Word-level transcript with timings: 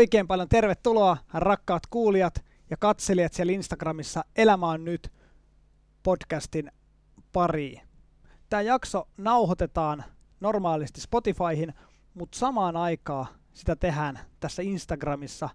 Oikein 0.00 0.26
paljon 0.26 0.48
tervetuloa, 0.48 1.16
rakkaat 1.34 1.82
kuulijat 1.90 2.44
ja 2.70 2.76
katselijat 2.76 3.32
siellä 3.32 3.52
Instagramissa 3.52 4.24
Elämä 4.36 4.66
on 4.66 4.84
nyt 4.84 5.12
podcastin 6.02 6.72
pariin. 7.32 7.80
Tämä 8.50 8.62
jakso 8.62 9.08
nauhoitetaan 9.16 10.04
normaalisti 10.40 11.00
Spotifyhin, 11.00 11.74
mutta 12.14 12.38
samaan 12.38 12.76
aikaan 12.76 13.26
sitä 13.52 13.76
tehdään 13.76 14.18
tässä 14.40 14.62
Instagramissa 14.62 15.48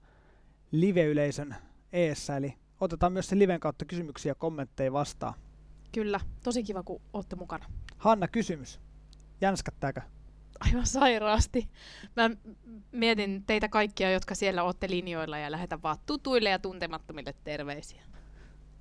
live-yleisön 0.71 1.55
eessä, 1.93 2.37
eli 2.37 2.53
otetaan 2.81 3.13
myös 3.13 3.27
se 3.27 3.37
liven 3.37 3.59
kautta 3.59 3.85
kysymyksiä 3.85 4.29
ja 4.29 4.35
kommentteja 4.35 4.93
vastaan. 4.93 5.33
Kyllä, 5.91 6.19
tosi 6.43 6.63
kiva 6.63 6.83
kun 6.83 7.01
olette 7.13 7.35
mukana. 7.35 7.65
Hanna, 7.97 8.27
kysymys. 8.27 8.81
Jänskättääkö? 9.41 10.01
Aivan 10.59 10.85
sairaasti. 10.85 11.69
Mä 12.15 12.29
mietin 12.91 13.43
teitä 13.47 13.69
kaikkia, 13.69 14.11
jotka 14.11 14.35
siellä 14.35 14.63
olette 14.63 14.89
linjoilla 14.89 15.37
ja 15.37 15.51
lähetän 15.51 15.83
vaan 15.83 15.97
tutuille 16.05 16.49
ja 16.49 16.59
tuntemattomille 16.59 17.33
terveisiä. 17.43 18.01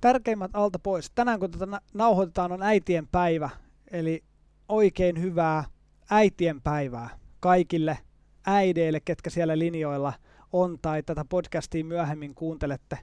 Tärkeimmät 0.01 0.51
alta 0.53 0.79
pois. 0.79 1.11
Tänään 1.15 1.39
kun 1.39 1.51
tätä 1.51 1.81
nauhoitetaan 1.93 2.51
on 2.51 2.63
äitien 2.63 3.07
päivä, 3.07 3.49
eli 3.91 4.23
oikein 4.69 5.21
hyvää 5.21 5.63
äitien 6.09 6.61
päivää 6.61 7.09
kaikille 7.39 7.97
äideille, 8.45 8.99
ketkä 8.99 9.29
siellä 9.29 9.59
linjoilla 9.59 10.13
on 10.53 10.79
tai 10.81 11.03
tätä 11.03 11.25
podcastia 11.29 11.85
myöhemmin 11.85 12.35
kuuntelette. 12.35 12.99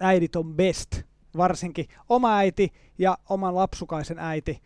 Äidit 0.00 0.36
on 0.36 0.54
best, 0.54 1.02
varsinkin 1.36 1.86
oma 2.08 2.36
äiti 2.36 2.72
ja 2.98 3.18
oman 3.28 3.54
lapsukaisen 3.54 4.18
äiti. 4.18 4.62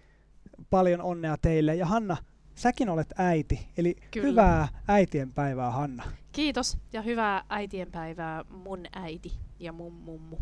Paljon 0.71 1.01
onnea 1.01 1.37
teille. 1.43 1.75
Ja 1.75 1.87
Hanna, 1.87 2.17
säkin 2.55 2.89
olet 2.89 3.13
äiti, 3.19 3.69
eli 3.77 3.97
Kyllä. 4.11 4.29
hyvää 4.29 4.69
äitienpäivää 4.89 5.71
Hanna. 5.71 6.05
Kiitos 6.33 6.79
ja 6.93 7.03
hyvää 7.03 7.45
äitienpäivää 7.49 8.45
mun 8.51 8.87
äiti 8.93 9.33
ja 9.59 9.73
mun 9.73 9.93
mummu. 9.93 10.37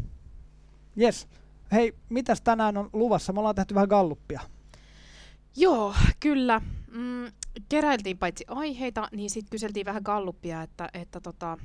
Yes. 1.00 1.28
Hei, 1.72 1.94
mitäs 2.08 2.40
tänään 2.40 2.76
on 2.76 2.90
luvassa? 2.92 3.32
Me 3.32 3.38
ollaan 3.38 3.54
tehty 3.54 3.74
vähän 3.74 3.88
galluppia. 3.88 4.40
Joo, 5.56 5.94
kyllä. 6.20 6.60
Mm, 6.90 7.32
keräiltiin 7.68 8.18
paitsi 8.18 8.44
aiheita, 8.48 9.08
niin 9.12 9.30
sitten 9.30 9.50
kyseltiin 9.50 9.86
vähän 9.86 10.02
galluppia, 10.04 10.62
että, 10.62 10.88
että 10.94 11.20
tota, 11.20 11.58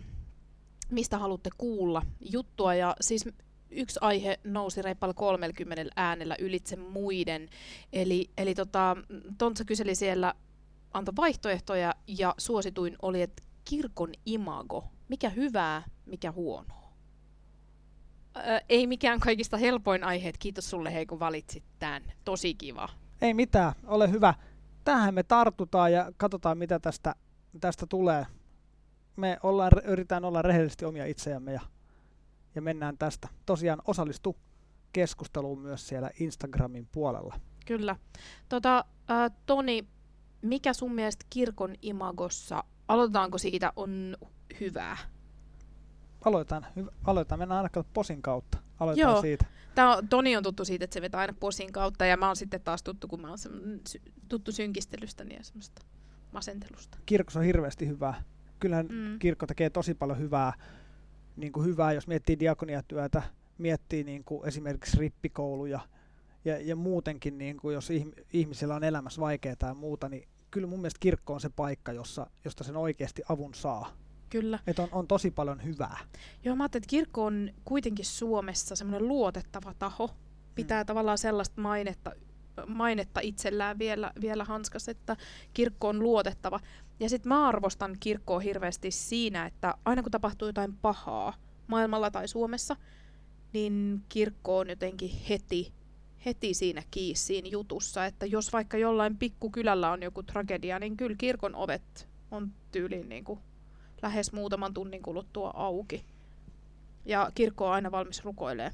mistä 0.92 1.18
haluatte 1.18 1.50
kuulla 1.58 2.02
juttua. 2.32 2.76
Ja 2.76 2.96
siis 3.02 3.26
yksi 3.72 4.00
aihe 4.02 4.40
nousi 4.44 4.82
reippaalla 4.82 5.14
30 5.14 5.86
äänellä 5.96 6.36
ylitse 6.40 6.76
muiden. 6.76 7.50
Eli, 7.94 8.30
eli 8.38 8.56
tota, 8.56 8.98
Tontsa 9.38 9.66
kyseli 9.66 9.96
siellä, 9.96 10.34
antoi 10.94 11.14
vaihtoehtoja 11.16 11.96
ja 12.08 12.36
suosituin 12.38 12.96
oli, 13.02 13.22
että 13.22 13.44
kirkon 13.66 14.12
imago. 14.26 14.84
Mikä 15.10 15.30
hyvää, 15.30 15.84
mikä 16.06 16.32
huonoa? 16.32 16.86
Ei 18.70 18.88
mikään 18.88 19.20
kaikista 19.20 19.58
helpoin 19.58 20.04
aihe. 20.04 20.32
Kiitos 20.40 20.70
sulle 20.70 20.94
hei, 20.94 21.06
kun 21.06 21.20
valitsit 21.20 21.64
tämän. 21.80 22.04
Tosi 22.26 22.54
kiva. 22.54 22.90
Ei 23.22 23.34
mitään, 23.34 23.74
ole 23.88 24.12
hyvä. 24.12 24.34
Tähän 24.84 25.14
me 25.14 25.24
tartutaan 25.24 25.94
ja 25.94 26.12
katsotaan, 26.18 26.58
mitä 26.58 26.80
tästä, 26.80 27.16
tästä 27.62 27.86
tulee. 27.86 28.26
Me 29.16 29.38
ollaan, 29.44 29.72
yritetään 29.86 30.26
olla 30.26 30.42
rehellisesti 30.42 30.86
omia 30.86 31.06
itseämme 31.06 31.54
ja, 31.54 31.62
ja 32.56 32.62
mennään 32.62 32.98
tästä. 32.98 33.28
Tosiaan 33.46 33.82
osallistu 33.86 34.36
keskusteluun 34.94 35.60
myös 35.62 35.88
siellä 35.88 36.10
Instagramin 36.20 36.88
puolella. 36.92 37.40
Kyllä. 37.66 37.96
Tota, 38.50 38.86
ä, 39.12 39.30
Toni, 39.46 39.88
mikä 40.42 40.74
sun 40.74 40.96
mielestä 40.96 41.26
kirkon 41.30 41.76
imagossa, 41.82 42.64
aloitetaanko 42.88 43.38
siitä, 43.38 43.74
on 43.76 44.18
hyvää? 44.60 44.98
Aloitetaan, 46.26 46.66
aloitetaan. 47.06 47.40
mennään 47.40 47.58
aina 47.58 47.70
kato 47.70 47.90
posin 47.94 48.22
kautta. 48.22 48.58
Aloitetaan 48.80 49.14
Joo. 49.14 49.22
siitä. 49.22 49.46
Tää 49.76 49.96
on, 49.98 50.08
Toni 50.08 50.38
on 50.38 50.44
tuttu 50.44 50.66
siitä, 50.66 50.84
että 50.86 50.94
se 50.94 51.02
vetää 51.02 51.20
aina 51.20 51.34
posin 51.40 51.72
kautta, 51.72 52.06
ja 52.06 52.18
mä 52.18 52.28
oon 52.28 52.36
sitten 52.36 52.62
taas 52.62 52.84
tuttu, 52.84 53.08
kun 53.08 53.22
mä 53.22 53.28
oon 53.28 53.38
sy- 53.90 54.02
tuttu 54.30 54.52
synkistelystä 54.52 55.24
ja 55.24 55.44
semmoista 55.44 55.82
masentelusta. 56.32 56.98
Kirkossa 57.06 57.40
on 57.40 57.46
hirveästi 57.46 57.88
hyvää. 57.88 58.24
Kyllähän 58.60 58.88
Mm. 58.92 59.20
kirkko 59.20 59.48
tekee 59.48 59.70
tosi 59.70 59.94
paljon 59.94 60.20
hyvää, 60.20 60.54
niin 61.36 61.52
kuin 61.52 61.66
hyvää 61.66 61.94
jos 61.94 62.08
miettii 62.08 62.40
diakoniatyötä, 62.40 63.24
miettii 63.58 64.04
niin 64.04 64.24
kuin 64.24 64.48
esimerkiksi 64.48 64.98
rippikouluja 64.98 65.80
ja, 66.46 66.62
ja 66.62 66.76
muutenkin, 66.76 67.38
niin 67.38 67.58
kuin 67.58 67.74
jos 67.74 67.90
ihm- 67.90 68.24
ihmisillä 68.34 68.76
on 68.76 68.84
elämässä 68.84 69.22
vaikeaa 69.22 69.56
ja 69.62 69.74
muuta, 69.74 70.10
niin 70.10 70.28
kyllä 70.52 70.68
mun 70.68 70.80
mielestä 70.80 71.00
kirkko 71.00 71.34
on 71.34 71.42
se 71.42 71.50
paikka, 71.50 71.94
jossa, 71.94 72.28
josta 72.46 72.64
sen 72.64 72.78
oikeasti 72.78 73.22
avun 73.30 73.54
saa. 73.54 73.92
Kyllä. 74.30 74.60
Että 74.68 74.82
on, 74.82 74.90
on 74.92 75.08
tosi 75.08 75.32
paljon 75.32 75.64
hyvää. 75.64 75.98
Joo, 76.44 76.56
mä 76.56 76.64
ajattelin, 76.64 76.84
että 76.84 76.90
kirkko 76.90 77.26
on 77.26 77.50
kuitenkin 77.66 78.06
Suomessa 78.06 78.76
semmoinen 78.76 79.08
luotettava 79.08 79.74
taho. 79.80 80.10
Pitää 80.56 80.84
mm. 80.84 80.86
tavallaan 80.86 81.18
sellaista 81.18 81.62
mainetta, 81.62 82.12
mainetta 82.68 83.20
itsellään 83.20 83.80
vielä, 83.80 84.12
vielä 84.22 84.44
hanskas, 84.44 84.90
että 84.90 85.18
kirkko 85.54 85.88
on 85.88 86.00
luotettava. 86.00 86.60
Ja 87.00 87.10
sitten 87.10 87.30
mä 87.30 87.48
arvostan 87.48 87.98
kirkkoa 88.00 88.40
hirveästi 88.40 88.92
siinä, 88.92 89.46
että 89.46 89.74
aina 89.86 90.02
kun 90.04 90.12
tapahtuu 90.12 90.48
jotain 90.48 90.78
pahaa 90.78 91.34
maailmalla 91.68 92.12
tai 92.12 92.28
Suomessa, 92.28 92.76
niin 93.54 94.04
kirkko 94.10 94.58
on 94.58 94.70
jotenkin 94.70 95.12
heti, 95.30 95.74
heti 96.26 96.54
siinä 96.54 96.84
kiinni 96.92 97.16
siinä 97.16 97.48
jutussa. 97.48 98.06
Että 98.06 98.26
jos 98.26 98.54
vaikka 98.54 98.78
jollain 98.78 99.18
pikkukylällä 99.18 99.92
on 99.92 100.04
joku 100.04 100.24
tragedia, 100.24 100.80
niin 100.80 100.98
kyllä 100.98 101.16
kirkon 101.18 101.56
ovet 101.56 102.08
on 102.32 102.52
tyyliin 102.72 103.10
niin 103.10 103.24
kuin 103.24 103.40
lähes 104.02 104.34
muutaman 104.34 104.74
tunnin 104.74 105.02
kuluttua 105.02 105.52
auki. 105.56 106.06
Ja 107.06 107.32
kirkko 107.36 107.68
on 107.68 107.74
aina 107.74 107.92
valmis 107.92 108.26
rukoilee. 108.26 108.72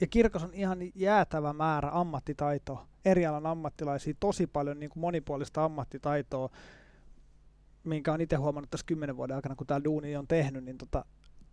Ja 0.00 0.06
kirkossa 0.06 0.48
on 0.48 0.54
ihan 0.54 0.78
jäätävä 0.94 1.52
määrä 1.52 1.90
ammattitaitoa, 1.92 2.86
eri 3.06 3.26
alan 3.26 3.46
ammattilaisia, 3.46 4.14
tosi 4.20 4.46
paljon 4.46 4.80
niin 4.80 4.90
kuin 4.90 5.00
monipuolista 5.00 5.64
ammattitaitoa, 5.64 6.50
minkä 7.84 8.12
on 8.12 8.20
itse 8.20 8.36
huomannut 8.36 8.70
tässä 8.70 8.86
kymmenen 8.86 9.16
vuoden 9.16 9.36
aikana, 9.36 9.56
kun 9.56 9.66
tämä 9.66 9.84
duuni 9.84 10.16
on 10.16 10.28
tehnyt, 10.28 10.64
niin 10.64 10.78
tota, 10.78 11.04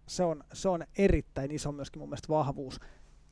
se, 0.08 0.24
on, 0.24 0.44
se 0.54 0.70
on 0.70 0.84
erittäin 0.98 1.52
iso 1.52 1.72
myöskin 1.72 2.00
mun 2.02 2.10
mielestä 2.10 2.28
vahvuus. 2.30 2.80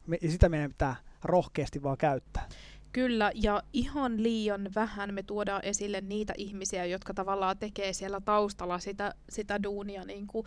Me, 0.08 0.18
ja 0.22 0.32
sitä 0.32 0.50
meidän 0.50 0.72
pitää 0.72 0.96
rohkeasti 1.24 1.84
vaan 1.84 1.98
käyttää. 1.98 2.50
Kyllä, 2.92 3.32
ja 3.36 3.64
ihan 3.74 4.24
liian 4.24 4.70
vähän 4.76 5.14
me 5.14 5.24
tuodaan 5.24 5.66
esille 5.66 6.02
niitä 6.02 6.34
ihmisiä, 6.38 6.86
jotka 6.86 7.14
tavallaan 7.14 7.58
tekee 7.58 7.94
siellä 7.94 8.22
taustalla 8.22 8.80
sitä, 8.80 9.14
sitä 9.30 9.64
duunia, 9.64 10.04
niin 10.04 10.28
kuin 10.28 10.46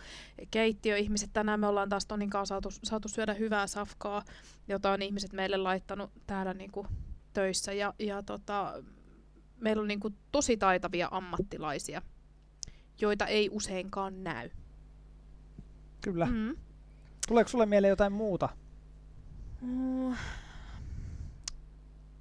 keittiöihmiset. 0.51 1.29
Tänään 1.33 1.59
me 1.59 1.67
ollaan 1.67 1.89
taas 1.89 2.05
Tonin 2.05 2.29
kanssa 2.29 2.55
saatu, 2.55 2.69
saatu 2.83 3.07
syödä 3.07 3.33
hyvää 3.33 3.67
safkaa, 3.67 4.23
jota 4.67 4.91
on 4.91 5.01
ihmiset 5.01 5.33
meille 5.33 5.57
laittanut 5.57 6.11
täällä 6.27 6.53
niin 6.53 6.71
kuin 6.71 6.87
töissä. 7.35 7.73
Ja, 7.73 7.93
ja 7.99 8.23
tota, 8.23 8.83
meillä 9.57 9.81
on 9.81 9.87
niin 9.87 9.99
kuin 9.99 10.15
tosi 10.31 10.57
taitavia 10.57 11.07
ammattilaisia, 11.11 12.01
joita 13.01 13.25
ei 13.27 13.49
useinkaan 13.51 14.23
näy. 14.23 14.49
Kyllä. 16.01 16.25
Mm. 16.25 16.55
Tuleeko 17.27 17.47
sulle 17.47 17.65
mieleen 17.65 17.89
jotain 17.89 18.13
muuta? 18.13 18.49
Mm. 19.61 20.15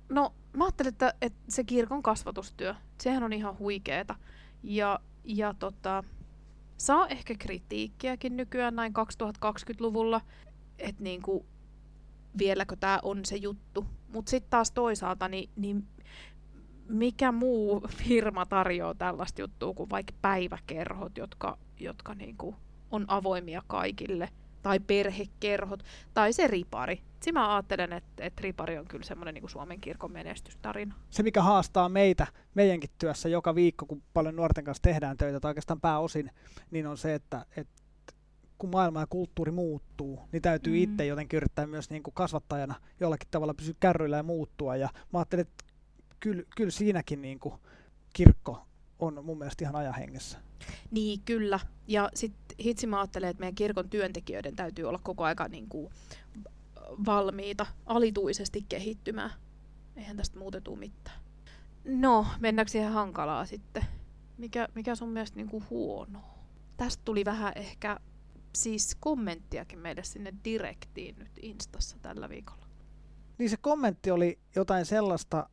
No, 0.08 0.34
mä 0.52 0.64
ajattelin, 0.64 0.92
että, 0.92 1.14
että 1.20 1.38
se 1.48 1.64
kirkon 1.64 2.02
kasvatustyö, 2.02 2.74
sehän 3.00 3.22
on 3.22 3.32
ihan 3.32 3.58
huikeeta. 3.58 4.14
Ja, 4.62 5.00
ja 5.24 5.54
tota, 5.58 6.04
saa 6.76 7.08
ehkä 7.08 7.34
kritiikkiäkin 7.38 8.36
nykyään 8.36 8.76
näin 8.76 8.92
2020-luvulla, 9.44 10.20
että 10.78 11.02
niinku, 11.02 11.46
vieläkö 12.38 12.76
tämä 12.76 12.98
on 13.02 13.24
se 13.24 13.36
juttu. 13.36 13.86
Mutta 14.14 14.30
sitten 14.30 14.50
taas 14.50 14.70
toisaalta, 14.70 15.28
niin, 15.28 15.50
niin 15.56 15.86
mikä 16.88 17.32
muu 17.32 17.82
firma 18.04 18.46
tarjoaa 18.46 18.94
tällaista 18.94 19.40
juttua 19.40 19.74
kuin 19.74 19.90
vaikka 19.90 20.12
päiväkerhot, 20.22 21.18
jotka, 21.18 21.58
jotka 21.80 22.14
niinku 22.14 22.54
on 22.90 23.04
avoimia 23.08 23.62
kaikille, 23.66 24.28
tai 24.62 24.80
perhekerhot, 24.80 25.84
tai 26.14 26.32
se 26.32 26.46
ripari. 26.46 27.02
Siinä 27.20 27.40
mä 27.40 27.54
ajattelen, 27.54 27.92
että, 27.92 28.24
että 28.24 28.42
ripari 28.42 28.78
on 28.78 28.88
kyllä 28.88 29.04
semmoinen 29.04 29.34
niin 29.34 29.48
Suomen 29.48 29.80
kirkon 29.80 30.12
menestystarina. 30.12 30.94
Se, 31.10 31.22
mikä 31.22 31.42
haastaa 31.42 31.88
meitä 31.88 32.26
meidänkin 32.54 32.90
työssä 32.98 33.28
joka 33.28 33.54
viikko, 33.54 33.86
kun 33.86 34.02
paljon 34.14 34.36
nuorten 34.36 34.64
kanssa 34.64 34.82
tehdään 34.82 35.16
töitä, 35.16 35.40
tai 35.40 35.50
oikeastaan 35.50 35.80
pääosin, 35.80 36.30
niin 36.70 36.86
on 36.86 36.98
se, 36.98 37.14
että, 37.14 37.46
että 37.56 37.83
kun 38.58 38.70
maailma 38.70 39.00
ja 39.00 39.06
kulttuuri 39.06 39.52
muuttuu, 39.52 40.20
niin 40.32 40.42
täytyy 40.42 40.72
Mm. 40.72 40.82
itse 40.82 41.06
jotenkin 41.06 41.36
yrittää 41.36 41.66
myös 41.66 41.90
niin 41.90 42.02
kuin 42.02 42.14
kasvattajana 42.14 42.74
jollakin 43.00 43.28
tavalla 43.30 43.54
pysyä 43.54 43.74
kärryillä 43.80 44.16
ja 44.16 44.22
muuttua. 44.22 44.76
Ja 44.76 44.88
mä 45.12 45.18
ajattelin, 45.18 45.40
että 45.40 45.64
kyllä, 46.20 46.42
kyllä 46.56 46.70
siinäkin 46.70 47.22
niin 47.22 47.38
kuin 47.38 47.54
kirkko 48.12 48.66
on 48.98 49.24
mun 49.24 49.38
mielestä 49.38 49.64
ihan 49.64 49.76
ajan 49.76 49.94
hengessä. 49.94 50.38
Niin, 50.90 51.20
kyllä. 51.24 51.60
Ja 51.88 52.10
sitten 52.14 52.56
hitsi 52.64 52.86
mä 52.86 53.00
ajattelen, 53.00 53.30
että 53.30 53.40
meidän 53.40 53.54
kirkon 53.54 53.90
työntekijöiden 53.90 54.56
täytyy 54.56 54.84
olla 54.84 55.00
koko 55.02 55.24
aika 55.24 55.48
niin 55.48 55.68
kuin 55.68 55.92
valmiita 57.06 57.66
alituisesti 57.86 58.64
kehittymään. 58.68 59.30
Eihän 59.96 60.16
tästä 60.16 60.38
muuten 60.38 60.62
tule 60.62 60.78
mitään. 60.78 61.20
No, 61.84 62.26
mennäänkö 62.40 62.70
siihen 62.70 62.92
hankalaa 62.92 63.46
sitten? 63.46 63.84
Mikä, 64.38 64.68
mikä 64.74 64.94
sun 64.94 65.08
mielestä 65.08 65.36
niin 65.36 65.48
kuin 65.48 65.64
huono? 65.70 66.20
tästä 66.76 67.02
tuli 67.04 67.24
vähän 67.24 67.52
ehkä 67.56 68.00
siis 68.54 68.96
kommenttiakin 69.00 69.78
meille 69.78 70.04
sinne 70.04 70.32
direktiin 70.44 71.18
nyt 71.18 71.32
Instassa 71.42 71.96
tällä 72.02 72.28
viikolla. 72.28 72.66
Niin 73.38 73.50
se 73.50 73.56
kommentti 73.56 74.10
oli 74.10 74.38
jotain 74.56 74.86
sellaista, 74.86 75.48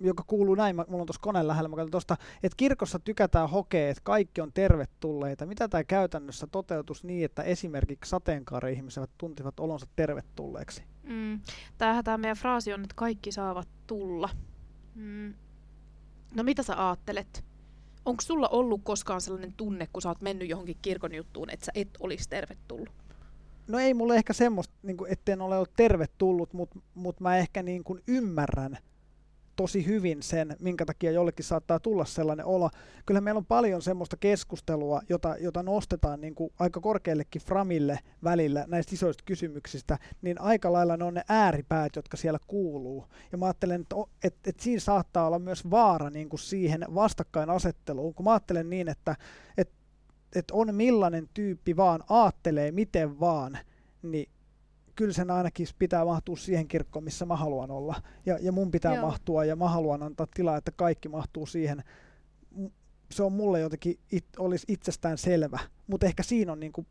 joka 0.00 0.24
kuuluu 0.26 0.54
näin, 0.54 0.76
mulla 0.76 1.02
on 1.02 1.06
tuossa 1.06 1.22
koneen 1.22 1.48
lähellä, 1.48 1.68
mä 1.68 1.76
tuosta, 1.90 2.16
että 2.42 2.56
kirkossa 2.56 2.98
tykätään 2.98 3.50
hokea, 3.50 3.90
että 3.90 4.00
kaikki 4.04 4.40
on 4.40 4.52
tervetulleita. 4.52 5.46
Mitä 5.46 5.68
tämä 5.68 5.84
käytännössä 5.84 6.46
toteutus 6.46 7.04
niin, 7.04 7.24
että 7.24 7.42
esimerkiksi 7.42 8.08
sateenkaari-ihmiset 8.08 9.10
tuntivat 9.18 9.60
olonsa 9.60 9.86
tervetulleeksi? 9.96 10.82
Mm. 11.02 11.40
Tämähän 11.78 12.04
tämä 12.04 12.18
meidän 12.18 12.36
fraasi 12.36 12.72
on, 12.72 12.82
että 12.82 12.94
kaikki 12.96 13.32
saavat 13.32 13.68
tulla. 13.86 14.28
Mm. 14.94 15.34
No 16.34 16.42
mitä 16.42 16.62
sä 16.62 16.88
ajattelet? 16.88 17.44
Onko 18.04 18.20
sulla 18.20 18.48
ollut 18.48 18.80
koskaan 18.84 19.20
sellainen 19.20 19.52
tunne, 19.56 19.88
kun 19.92 20.02
sä 20.02 20.08
oot 20.08 20.20
mennyt 20.20 20.48
johonkin 20.48 20.76
kirkon 20.82 21.14
juttuun, 21.14 21.50
että 21.50 21.66
sä 21.66 21.72
et 21.74 21.88
olisi 22.00 22.28
tervetullut? 22.28 22.88
No 23.68 23.78
ei 23.78 23.94
mulle 23.94 24.16
ehkä 24.16 24.32
semmoista, 24.32 24.74
niin 24.82 24.96
etten 25.08 25.40
ole 25.40 25.56
ollut 25.56 25.76
tervetullut, 25.76 26.52
mutta 26.52 26.78
mut 26.94 27.20
mä 27.20 27.36
ehkä 27.36 27.62
niin 27.62 27.84
kuin 27.84 28.02
ymmärrän 28.06 28.78
tosi 29.56 29.86
hyvin 29.86 30.22
sen, 30.22 30.56
minkä 30.60 30.84
takia 30.84 31.10
jollekin 31.10 31.44
saattaa 31.44 31.80
tulla 31.80 32.04
sellainen 32.04 32.46
olo. 32.46 32.70
Kyllä 33.06 33.20
meillä 33.20 33.38
on 33.38 33.46
paljon 33.46 33.82
semmoista 33.82 34.16
keskustelua, 34.16 35.00
jota, 35.08 35.36
jota 35.40 35.62
nostetaan 35.62 36.20
niin 36.20 36.34
kuin 36.34 36.52
aika 36.58 36.80
korkeallekin 36.80 37.42
framille 37.42 37.98
välillä 38.24 38.64
näistä 38.68 38.94
isoista 38.94 39.24
kysymyksistä, 39.26 39.98
niin 40.22 40.40
aika 40.40 40.72
lailla 40.72 40.96
ne 40.96 41.04
on 41.04 41.14
ne 41.14 41.22
ääripäät, 41.28 41.96
jotka 41.96 42.16
siellä 42.16 42.38
kuuluu. 42.46 43.06
Ja 43.32 43.38
mä 43.38 43.46
ajattelen, 43.46 43.80
että, 43.80 43.96
että, 44.24 44.50
että 44.50 44.62
siinä 44.62 44.80
saattaa 44.80 45.26
olla 45.26 45.38
myös 45.38 45.70
vaara 45.70 46.10
niin 46.10 46.28
kuin 46.28 46.40
siihen 46.40 46.84
vastakkainasetteluun, 46.94 48.14
kun 48.14 48.24
mä 48.24 48.32
ajattelen 48.32 48.70
niin, 48.70 48.88
että, 48.88 49.16
että, 49.58 49.74
että 50.34 50.54
on 50.54 50.74
millainen 50.74 51.28
tyyppi 51.34 51.76
vaan 51.76 52.00
aattelee 52.08 52.72
miten 52.72 53.20
vaan, 53.20 53.58
niin 54.02 54.28
kyllä 54.96 55.12
sen 55.12 55.30
ainakin 55.30 55.66
pitää 55.78 56.04
mahtua 56.04 56.36
siihen 56.36 56.68
kirkkoon, 56.68 57.04
missä 57.04 57.26
mä 57.26 57.36
haluan 57.36 57.70
olla. 57.70 58.02
Ja, 58.26 58.38
ja 58.40 58.52
mun 58.52 58.70
pitää 58.70 58.94
Joo. 58.94 59.06
mahtua 59.06 59.44
ja 59.44 59.56
mä 59.56 59.68
haluan 59.68 60.02
antaa 60.02 60.26
tilaa, 60.34 60.56
että 60.56 60.72
kaikki 60.76 61.08
mahtuu 61.08 61.46
siihen. 61.46 61.84
Se 63.10 63.22
on 63.22 63.32
mulle 63.32 63.60
jotenkin, 63.60 63.98
it, 64.12 64.24
olisi 64.38 64.66
itsestään 64.68 65.18
selvä, 65.18 65.58
mutta 65.86 66.06
ehkä 66.06 66.22
siinä 66.22 66.52
on 66.52 66.60
niinku 66.60 66.86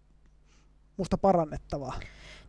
musta 0.98 1.18
parannettavaa. 1.18 2.00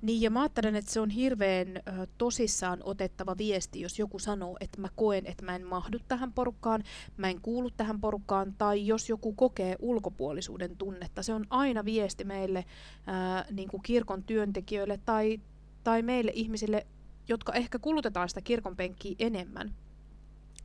Niin 0.03 0.23
ja 0.23 0.31
mä 0.31 0.41
ajattelen, 0.41 0.77
että 0.77 0.93
se 0.93 1.01
on 1.01 1.11
hirveän 1.11 1.77
ö, 1.77 2.07
tosissaan 2.19 2.81
otettava 2.85 3.39
viesti, 3.39 3.81
jos 3.81 3.99
joku 3.99 4.19
sanoo, 4.19 4.57
että 4.61 4.81
mä 4.81 4.89
koen, 4.97 5.27
että 5.27 5.45
mä 5.45 5.57
en 5.57 5.67
mahdu 5.67 5.99
tähän 6.09 6.33
porukkaan, 6.33 6.83
mä 7.17 7.29
en 7.31 7.41
kuulu 7.41 7.71
tähän 7.71 8.01
porukkaan, 8.01 8.55
tai 8.59 8.87
jos 8.87 9.09
joku 9.09 9.33
kokee 9.33 9.77
ulkopuolisuuden 9.79 10.77
tunnetta. 10.77 11.23
Se 11.23 11.35
on 11.35 11.47
aina 11.51 11.85
viesti 11.85 12.25
meille 12.25 12.65
ö, 13.09 13.53
niin 13.53 13.69
kuin 13.69 13.83
kirkon 13.83 14.25
työntekijöille 14.25 14.99
tai, 15.05 15.41
tai 15.85 16.03
meille 16.03 16.33
ihmisille, 16.35 16.87
jotka 17.29 17.53
ehkä 17.53 17.79
kulutetaan 17.79 18.29
sitä 18.29 18.41
kirkon 18.41 18.77
penkkiä 18.77 19.15
enemmän. 19.19 19.75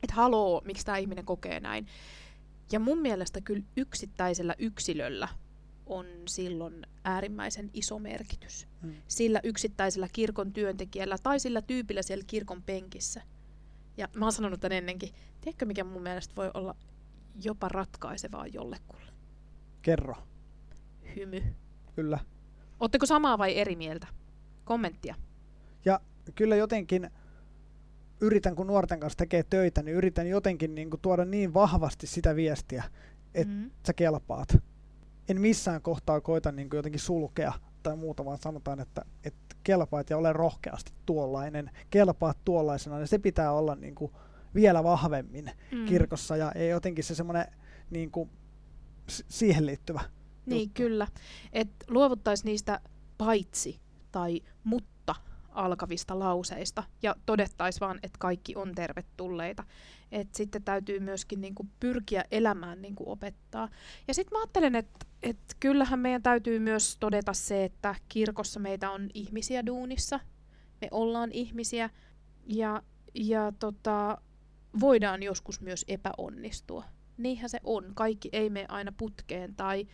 Että 0.02 0.14
haloo, 0.14 0.62
miksi 0.64 0.86
tämä 0.86 0.98
ihminen 0.98 1.24
kokee 1.24 1.60
näin. 1.60 1.86
Ja 2.72 2.80
mun 2.80 2.98
mielestä 2.98 3.40
kyllä 3.40 3.62
yksittäisellä 3.76 4.54
yksilöllä 4.58 5.28
on 5.88 6.06
silloin 6.28 6.86
äärimmäisen 7.04 7.70
iso 7.74 7.98
merkitys. 7.98 8.66
Hmm. 8.82 8.94
Sillä 9.08 9.40
yksittäisellä 9.44 10.08
kirkon 10.12 10.52
työntekijällä 10.52 11.16
tai 11.22 11.40
sillä 11.40 11.62
tyypillä 11.62 12.02
siellä 12.02 12.24
kirkon 12.26 12.62
penkissä. 12.62 13.22
Ja 13.96 14.08
mä 14.16 14.24
oon 14.24 14.32
sanonut 14.32 14.60
tän 14.60 14.72
ennenkin, 14.72 15.14
tiedätkö 15.40 15.66
mikä 15.66 15.84
mun 15.84 16.02
mielestä 16.02 16.36
voi 16.36 16.50
olla 16.54 16.74
jopa 17.44 17.68
ratkaisevaa 17.68 18.46
jollekulle? 18.46 19.12
Kerro. 19.82 20.14
Hymy. 21.16 21.42
Kyllä. 21.94 22.18
Oletteko 22.80 23.06
samaa 23.06 23.38
vai 23.38 23.58
eri 23.58 23.76
mieltä? 23.76 24.06
Kommenttia. 24.64 25.14
Ja 25.84 26.00
kyllä 26.34 26.56
jotenkin 26.56 27.10
yritän, 28.20 28.56
kun 28.56 28.66
nuorten 28.66 29.00
kanssa 29.00 29.16
tekee 29.16 29.42
töitä, 29.42 29.82
niin 29.82 29.96
yritän 29.96 30.26
jotenkin 30.26 30.74
niin 30.74 30.90
kuin 30.90 31.00
tuoda 31.00 31.24
niin 31.24 31.54
vahvasti 31.54 32.06
sitä 32.06 32.36
viestiä, 32.36 32.84
että 33.34 33.54
mm. 33.54 33.70
sä 33.86 33.92
kelpaat 33.92 34.48
en 35.28 35.40
missään 35.40 35.82
kohtaa 35.82 36.20
koita 36.20 36.52
niin 36.52 36.70
kuin 36.70 36.78
jotenkin 36.78 37.00
sulkea 37.00 37.52
tai 37.82 37.96
muuta, 37.96 38.24
vaan 38.24 38.38
sanotaan, 38.38 38.80
että, 38.80 39.04
että 39.24 39.56
kelpaat 39.64 40.10
ja 40.10 40.16
ole 40.16 40.32
rohkeasti 40.32 40.92
tuollainen, 41.06 41.70
kelpaat 41.90 42.38
tuollaisena, 42.44 42.98
niin 42.98 43.08
se 43.08 43.18
pitää 43.18 43.52
olla 43.52 43.74
niin 43.74 43.94
kuin 43.94 44.12
vielä 44.54 44.84
vahvemmin 44.84 45.50
mm. 45.72 45.84
kirkossa 45.86 46.36
ja 46.36 46.52
ei 46.52 46.68
jotenkin 46.68 47.04
se 47.04 47.14
semmoinen 47.14 47.46
niin 47.90 48.10
kuin, 48.10 48.30
siihen 49.28 49.66
liittyvä 49.66 50.00
Niin, 50.46 50.60
juttu. 50.60 50.82
kyllä. 50.82 51.06
Että 51.52 51.86
luovuttaisiin 51.88 52.46
niistä 52.46 52.80
paitsi 53.18 53.80
tai 54.12 54.40
mutta 54.64 54.90
alkavista 55.58 56.18
lauseista 56.18 56.82
ja 57.02 57.16
todettaisiin 57.26 57.80
vaan, 57.80 57.98
että 58.02 58.18
kaikki 58.18 58.56
on 58.56 58.74
tervetulleita. 58.74 59.64
Et 60.12 60.34
sitten 60.34 60.62
täytyy 60.62 61.00
myöskin 61.00 61.40
niinku 61.40 61.66
pyrkiä 61.80 62.24
elämään 62.30 62.82
niin 62.82 62.94
kuin 62.94 63.08
opettaa. 63.08 63.68
Ja 64.08 64.14
sitten 64.14 64.38
mä 64.38 64.40
ajattelen, 64.40 64.74
että 64.74 65.06
et 65.22 65.38
kyllähän 65.60 65.98
meidän 65.98 66.22
täytyy 66.22 66.58
myös 66.58 66.96
todeta 67.00 67.32
se, 67.32 67.64
että 67.64 67.94
kirkossa 68.08 68.60
meitä 68.60 68.90
on 68.90 69.08
ihmisiä 69.14 69.66
duunissa. 69.66 70.20
Me 70.80 70.88
ollaan 70.90 71.32
ihmisiä 71.32 71.90
ja, 72.46 72.82
ja 73.14 73.52
tota, 73.58 74.18
voidaan 74.80 75.22
joskus 75.22 75.60
myös 75.60 75.84
epäonnistua. 75.88 76.84
Niinhän 77.16 77.50
se 77.50 77.60
on. 77.64 77.92
Kaikki 77.94 78.28
ei 78.32 78.50
mene 78.50 78.66
aina 78.68 78.92
putkeen 78.96 79.54
tai, 79.54 79.86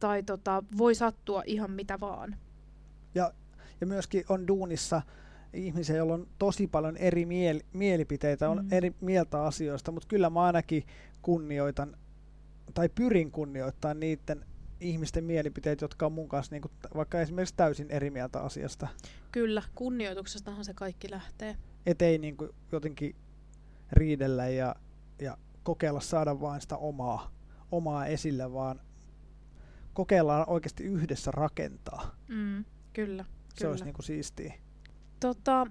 tai 0.00 0.22
tota, 0.22 0.62
voi 0.78 0.94
sattua 0.94 1.42
ihan 1.46 1.70
mitä 1.70 2.00
vaan. 2.00 2.36
Ja, 3.14 3.32
ja 3.82 3.86
myöskin 3.86 4.24
on 4.28 4.48
duunissa 4.48 5.02
ihmisiä, 5.52 5.96
joilla 5.96 6.14
on 6.14 6.26
tosi 6.38 6.66
paljon 6.66 6.96
eri 6.96 7.24
miel- 7.24 7.64
mielipiteitä, 7.72 8.50
on 8.50 8.64
mm. 8.64 8.72
eri 8.72 8.94
mieltä 9.00 9.44
asioista, 9.44 9.92
mutta 9.92 10.08
kyllä 10.08 10.30
mä 10.30 10.42
ainakin 10.42 10.84
kunnioitan 11.22 11.96
tai 12.74 12.88
pyrin 12.88 13.30
kunnioittamaan 13.30 14.00
niiden 14.00 14.44
ihmisten 14.80 15.24
mielipiteet, 15.24 15.80
jotka 15.80 16.06
on 16.06 16.12
mun 16.12 16.28
kanssa 16.28 16.54
niin 16.54 16.62
kuin, 16.62 16.72
vaikka 16.94 17.20
esimerkiksi 17.20 17.54
täysin 17.56 17.90
eri 17.90 18.10
mieltä 18.10 18.40
asiasta. 18.40 18.88
Kyllä, 19.32 19.62
kunnioituksestahan 19.74 20.64
se 20.64 20.74
kaikki 20.74 21.10
lähtee. 21.10 21.56
Et 21.86 22.02
ei 22.02 22.18
niin 22.18 22.36
kuin 22.36 22.50
jotenkin 22.72 23.16
riidellä 23.92 24.48
ja, 24.48 24.74
ja 25.18 25.38
kokeilla 25.62 26.00
saada 26.00 26.40
vain 26.40 26.60
sitä 26.60 26.76
omaa, 26.76 27.30
omaa 27.72 28.06
esille, 28.06 28.52
vaan 28.52 28.80
kokeillaan 29.94 30.44
oikeasti 30.48 30.84
yhdessä 30.84 31.30
rakentaa. 31.30 32.16
Mm, 32.28 32.64
kyllä, 32.92 33.24
Se 33.52 33.58
kyllä. 33.58 33.70
olisi 33.70 33.84
niin 33.84 33.94
kuin 33.94 34.04
siistiä. 34.04 34.54
Tota... 35.20 35.66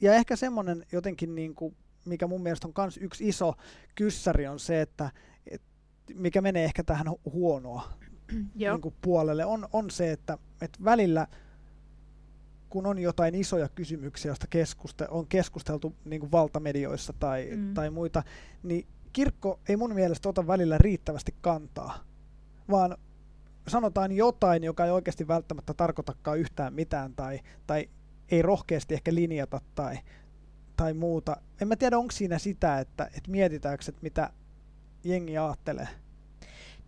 Ja 0.00 0.14
ehkä 0.14 0.36
semmoinen 0.36 0.86
jotenkin, 0.92 1.34
niin 1.34 1.54
kuin, 1.54 1.76
mikä 2.04 2.26
mun 2.26 2.42
mielestä 2.42 2.68
on 2.68 2.74
myös 2.76 2.96
yksi 2.96 3.28
iso 3.28 3.54
kyssäri, 3.94 4.46
on 4.46 4.58
se, 4.58 4.80
että 4.80 5.10
et, 5.46 5.62
mikä 6.14 6.40
menee 6.40 6.64
ehkä 6.64 6.84
tähän 6.84 7.06
huonoa 7.32 7.92
niin 8.54 8.80
kuin 8.80 8.94
puolelle, 9.02 9.44
on, 9.44 9.68
on 9.72 9.90
se, 9.90 10.12
että 10.12 10.38
et 10.60 10.84
välillä 10.84 11.26
kun 12.70 12.86
on 12.86 12.98
jotain 12.98 13.34
isoja 13.34 13.68
kysymyksiä, 13.68 14.28
joista 14.28 14.46
keskuste, 14.50 15.06
on 15.10 15.26
keskusteltu 15.26 15.94
niin 16.04 16.20
kuin 16.20 16.32
valtamedioissa 16.32 17.12
tai, 17.12 17.48
mm. 17.56 17.74
tai 17.74 17.90
muita, 17.90 18.22
niin 18.62 18.86
kirkko 19.12 19.60
ei 19.68 19.76
mun 19.76 19.94
mielestä 19.94 20.28
ota 20.28 20.46
välillä 20.46 20.78
riittävästi 20.78 21.34
kantaa, 21.40 22.04
vaan 22.70 22.96
sanotaan 23.68 24.12
jotain, 24.12 24.64
joka 24.64 24.84
ei 24.84 24.90
oikeasti 24.90 25.28
välttämättä 25.28 25.74
tarkoitakaan 25.74 26.38
yhtään 26.38 26.74
mitään 26.74 27.14
tai, 27.14 27.40
tai 27.66 27.88
ei 28.30 28.42
rohkeasti 28.42 28.94
ehkä 28.94 29.14
linjata 29.14 29.60
tai, 29.74 29.98
tai 30.76 30.94
muuta. 30.94 31.36
En 31.60 31.68
mä 31.68 31.76
tiedä, 31.76 31.98
onko 31.98 32.12
siinä 32.12 32.38
sitä, 32.38 32.80
että, 32.80 33.04
että 33.04 33.30
mietitäänkö, 33.30 33.84
että 33.88 34.02
mitä 34.02 34.32
jengi 35.04 35.38
ajattelee. 35.38 35.88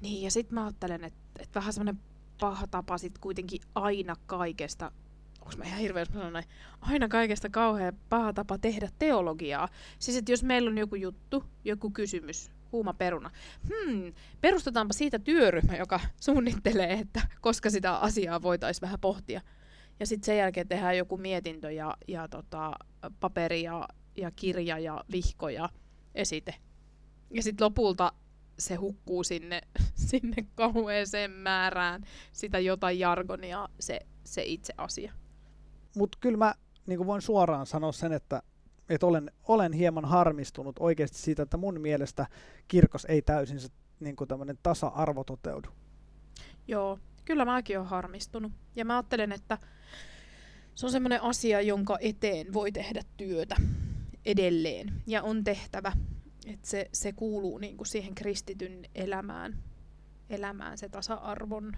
Niin, 0.01 0.23
ja 0.23 0.31
sitten 0.31 0.55
mä 0.55 0.65
ajattelen, 0.65 1.05
että, 1.05 1.21
että 1.39 1.61
vähän 1.61 1.73
semmoinen 1.73 2.03
paha 2.41 2.67
tapa 2.67 2.99
sit 2.99 3.19
kuitenkin 3.19 3.61
aina 3.75 4.17
kaikesta, 4.27 4.93
onko 5.41 5.57
mä 5.57 5.65
ihan 5.65 5.81
hirveä 5.81 6.05
sanoa 6.05 6.31
näin, 6.31 6.45
aina 6.81 7.09
kaikesta 7.09 7.49
kauhean 7.49 7.97
paha 8.09 8.33
tapa 8.33 8.59
tehdä 8.59 8.89
teologiaa. 8.99 9.69
Siis, 9.99 10.17
että 10.17 10.33
jos 10.33 10.43
meillä 10.43 10.71
on 10.71 10.79
joku 10.79 10.95
juttu, 10.95 11.45
joku 11.65 11.91
kysymys, 11.91 12.51
kuuma 12.71 12.95
peruna. 12.95 13.31
Hmm, 13.69 14.13
perustetaanpa 14.41 14.93
siitä 14.93 15.19
työryhmä, 15.19 15.77
joka 15.77 16.01
suunnittelee, 16.21 16.93
että 16.93 17.21
koska 17.41 17.71
sitä 17.71 17.97
asiaa 17.97 18.43
voitaisiin 18.43 18.83
vähän 18.83 19.01
pohtia. 19.01 19.41
Ja 20.01 20.07
sitten 20.07 20.27
sen 20.27 20.39
jälkeen 20.39 20.69
tehdään 20.69 20.97
joku 20.97 21.17
mietintö 21.17 21.71
ja, 21.73 21.97
ja 22.09 22.29
tota, 22.29 22.73
paperi 23.21 23.63
ja, 23.63 23.89
ja 24.17 24.31
kirja 24.31 24.79
ja 24.79 25.05
vihko 25.13 25.49
ja 25.49 25.69
esite. 26.15 26.55
Ja 27.31 27.43
sitten 27.43 27.65
lopulta 27.65 28.13
se 28.59 28.75
hukkuu 28.75 29.25
sinne, 29.25 29.61
sinne 30.11 30.47
kauheeseen 30.55 31.31
määrään 31.31 32.03
sitä 32.33 32.59
jotain 32.59 32.99
jargonia, 32.99 33.69
se, 33.81 34.01
se 34.25 34.43
itse 34.43 34.75
asia. 34.77 35.13
Mutta 35.97 36.19
kyllä 36.21 36.39
mä 36.39 36.55
niin 36.87 37.07
voin 37.07 37.23
suoraan 37.23 37.67
sanoa 37.67 37.93
sen, 37.93 38.13
että, 38.13 38.43
että 38.89 39.07
olen, 39.07 39.31
olen 39.49 39.73
hieman 39.73 40.05
harmistunut 40.05 40.77
oikeasti 40.79 41.19
siitä, 41.19 41.43
että 41.43 41.57
mun 41.57 41.81
mielestä 41.81 42.27
kirkos 42.69 43.05
ei 43.05 43.23
täysin 43.23 43.59
niin 44.01 44.17
kuin 44.17 44.29
tämmöinen 44.29 44.59
tasa-arvo 44.63 45.25
toteudu. 45.25 45.69
Joo, 46.69 46.99
kyllä 47.25 47.45
mäkin 47.45 47.79
olen 47.79 47.89
harmistunut. 47.89 48.53
Ja 48.77 48.85
mä 48.85 48.97
ajattelen, 48.97 49.33
että 49.33 49.59
se 50.75 50.87
on 50.87 50.93
semmoinen 50.93 51.23
asia, 51.23 51.61
jonka 51.61 51.99
eteen 52.01 52.53
voi 52.53 52.73
tehdä 52.73 53.03
työtä 53.17 53.57
edelleen. 54.27 55.03
Ja 55.07 55.23
on 55.23 55.45
tehtävä. 55.45 55.93
Että 56.47 56.69
se, 56.69 56.89
se 56.93 57.13
kuuluu 57.13 57.59
niin 57.59 57.77
kuin 57.77 57.87
siihen 57.87 58.15
kristityn 58.15 58.85
elämään, 58.95 59.63
elämään 60.31 60.79
se 60.79 60.89
tasa-arvon 60.89 61.77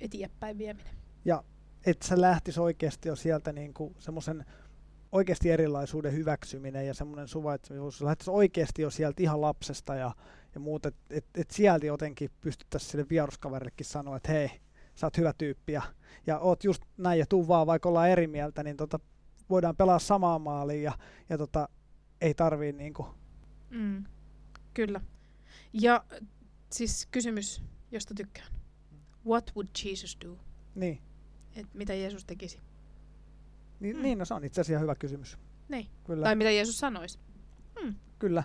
eteenpäin 0.00 0.58
vieminen. 0.58 0.94
Ja 1.24 1.44
että 1.86 2.06
se 2.06 2.20
lähtisi 2.20 2.60
oikeasti 2.60 3.08
jo 3.08 3.16
sieltä 3.16 3.52
niin 3.52 3.74
kuin 3.74 3.94
semmoisen 3.98 4.44
oikeasti 5.12 5.50
erilaisuuden 5.50 6.12
hyväksyminen 6.12 6.86
ja 6.86 6.94
semmoinen 6.94 7.28
suvaitsemus, 7.28 8.02
lähtisi 8.02 8.30
oikeasti 8.30 8.82
jo 8.82 8.90
sieltä 8.90 9.22
ihan 9.22 9.40
lapsesta 9.40 9.94
ja, 9.94 10.14
ja 10.54 10.60
muut, 10.60 10.86
että 10.86 11.00
et, 11.10 11.24
et 11.34 11.50
sieltä 11.50 11.86
jotenkin 11.86 12.30
pystyttäisiin 12.40 12.90
sille 12.90 13.06
vieruskaverillekin 13.10 13.86
sanoa, 13.86 14.16
että 14.16 14.32
hei, 14.32 14.50
sä 14.94 15.06
oot 15.06 15.16
hyvä 15.16 15.32
tyyppi 15.38 15.72
ja, 15.72 15.82
ja 16.26 16.38
oot 16.38 16.64
just 16.64 16.82
näin 16.96 17.18
ja 17.18 17.26
tuu 17.28 17.48
vaan, 17.48 17.66
vaikka 17.66 17.88
ollaan 17.88 18.10
eri 18.10 18.26
mieltä, 18.26 18.62
niin 18.62 18.76
tota, 18.76 19.00
voidaan 19.50 19.76
pelaa 19.76 19.98
samaa 19.98 20.38
maaliin 20.38 20.82
ja, 20.82 20.92
ja 21.28 21.38
tota, 21.38 21.68
ei 22.20 22.34
tarvii 22.34 22.72
niinku. 22.72 23.06
Mm, 23.70 24.04
kyllä. 24.74 25.00
Ja 25.72 26.04
siis 26.72 27.08
kysymys, 27.10 27.62
josta 27.90 28.14
tykkään. 28.14 28.52
What 29.26 29.52
would 29.56 29.68
Jesus 29.84 30.18
do? 30.24 30.36
Niin. 30.74 31.07
Et 31.58 31.66
mitä 31.74 31.94
Jeesus 31.94 32.24
tekisi? 32.24 32.58
Niin, 33.80 33.96
Mm. 33.96 34.02
niin 34.02 34.18
no 34.18 34.24
se 34.24 34.34
on 34.34 34.44
itse 34.44 34.60
asiassa 34.60 34.80
hyvä 34.80 34.94
kysymys. 34.94 35.38
Niin. 35.68 35.86
Kyllä. 36.06 36.24
Tai 36.24 36.36
mitä 36.36 36.50
Jeesus 36.50 36.78
sanoisi? 36.78 37.18
Mm. 37.82 37.94
Kyllä. 38.18 38.42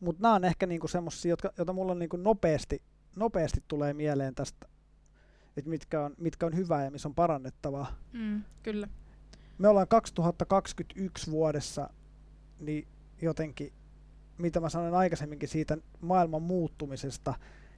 Mutta 0.00 0.22
nämä 0.22 0.34
on 0.34 0.44
ehkä 0.44 0.66
niinku 0.66 0.88
semmoisia, 0.88 1.36
joita 1.58 1.72
mulla 1.72 1.94
niinku 1.94 2.16
nopeasti, 2.16 2.82
nopeasti 3.16 3.62
tulee 3.68 3.94
mieleen 3.94 4.34
tästä, 4.34 4.68
että 5.56 5.70
mitkä 5.70 6.04
on, 6.04 6.14
mitkä 6.18 6.46
on 6.46 6.56
hyvää 6.56 6.84
ja 6.84 6.90
missä 6.90 7.08
on 7.08 7.14
parannettavaa. 7.14 7.98
Mm, 8.12 8.42
kyllä. 8.62 8.88
Me 9.58 9.68
ollaan 9.68 9.88
2021 9.88 11.30
vuodessa, 11.30 11.90
niin 12.60 12.88
jotenkin, 13.22 13.72
mitä 14.38 14.60
mä 14.60 14.68
sanoin 14.68 14.94
aikaisemminkin 14.94 15.48
siitä 15.48 15.78
maailman 16.00 16.42
muuttumisesta, 16.42 17.34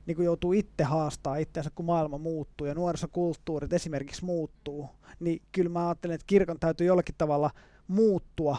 niin 0.07 0.17
kun 0.17 0.25
joutuu 0.25 0.53
itse 0.53 0.85
haastaa 0.85 1.37
itseänsä, 1.37 1.71
kun 1.75 1.87
maailma 1.87 2.19
muuttuu 2.19 2.67
ja 2.67 2.75
nuorisokulttuurit 2.75 3.73
esimerkiksi 3.73 4.25
muuttuu, 4.25 4.89
niin 5.21 5.43
kyllä 5.53 5.71
mä 5.71 5.89
ajattelen, 5.89 6.15
että 6.15 6.27
kirkon 6.27 6.61
täytyy 6.61 6.87
jollakin 6.87 7.15
tavalla 7.19 7.51
muuttua 7.89 8.57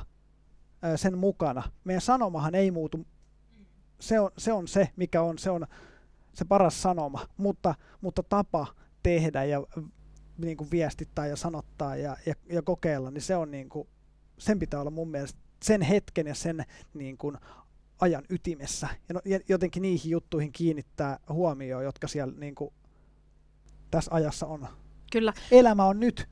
sen 0.96 1.18
mukana. 1.18 1.64
Meidän 1.84 2.02
sanomahan 2.02 2.56
ei 2.56 2.72
muutu. 2.72 3.06
Se 4.00 4.20
on 4.20 4.32
se, 4.38 4.54
on 4.54 4.68
se 4.68 4.90
mikä 4.96 5.22
on, 5.22 5.38
se 5.38 5.50
on 5.50 5.68
se 6.34 6.46
paras 6.46 6.82
sanoma, 6.82 7.28
mutta, 7.38 7.76
mutta 8.02 8.24
tapa 8.24 8.68
tehdä 9.04 9.44
ja 9.44 9.64
niin 10.38 10.58
kuin 10.58 10.72
viestittää 10.72 11.28
ja 11.28 11.36
sanottaa 11.36 11.96
ja, 11.96 12.18
ja, 12.26 12.34
ja 12.50 12.62
kokeilla, 12.62 13.12
niin 13.12 13.22
se 13.22 13.36
on 13.36 13.52
niin 13.52 13.70
kuin, 13.70 13.88
sen 14.38 14.60
pitää 14.60 14.82
olla 14.82 14.92
mun 14.92 15.12
mielestä 15.12 15.40
sen 15.64 15.82
hetken 15.82 16.28
ja 16.28 16.36
sen 16.36 16.66
niin 16.94 17.18
kuin 17.18 17.38
ajan 18.00 18.24
ytimessä. 18.30 18.88
Ja, 19.10 19.14
no, 19.14 19.22
ja 19.26 19.40
jotenkin 19.50 19.82
niihin 19.82 20.12
juttuihin 20.12 20.52
kiinnittää 20.52 21.20
huomioon, 21.30 21.84
jotka 21.84 22.08
siellä 22.08 22.34
niin 22.38 22.56
kuin, 22.56 22.74
tässä 23.92 24.12
ajassa 24.14 24.46
on. 24.46 24.68
Kyllä. 25.12 25.34
Elämä 25.52 25.86
on 25.86 26.00
nyt. 26.00 26.28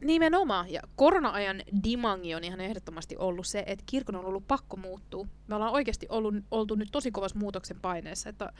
Nimenomaan. 0.00 0.72
Ja 0.72 0.80
korona-ajan 0.96 1.62
dimangi 1.84 2.34
on 2.34 2.44
ihan 2.44 2.60
ehdottomasti 2.60 3.16
ollut 3.16 3.46
se, 3.46 3.64
että 3.66 3.84
kirkon 3.86 4.16
on 4.16 4.24
ollut 4.24 4.46
pakko 4.46 4.76
muuttua. 4.76 5.26
Me 5.46 5.54
ollaan 5.54 5.72
oikeasti 5.72 6.06
ollut, 6.08 6.34
oltu 6.50 6.74
nyt 6.74 6.88
tosi 6.92 7.10
kovassa 7.10 7.38
muutoksen 7.38 7.80
paineessa, 7.80 8.28
että 8.28 8.52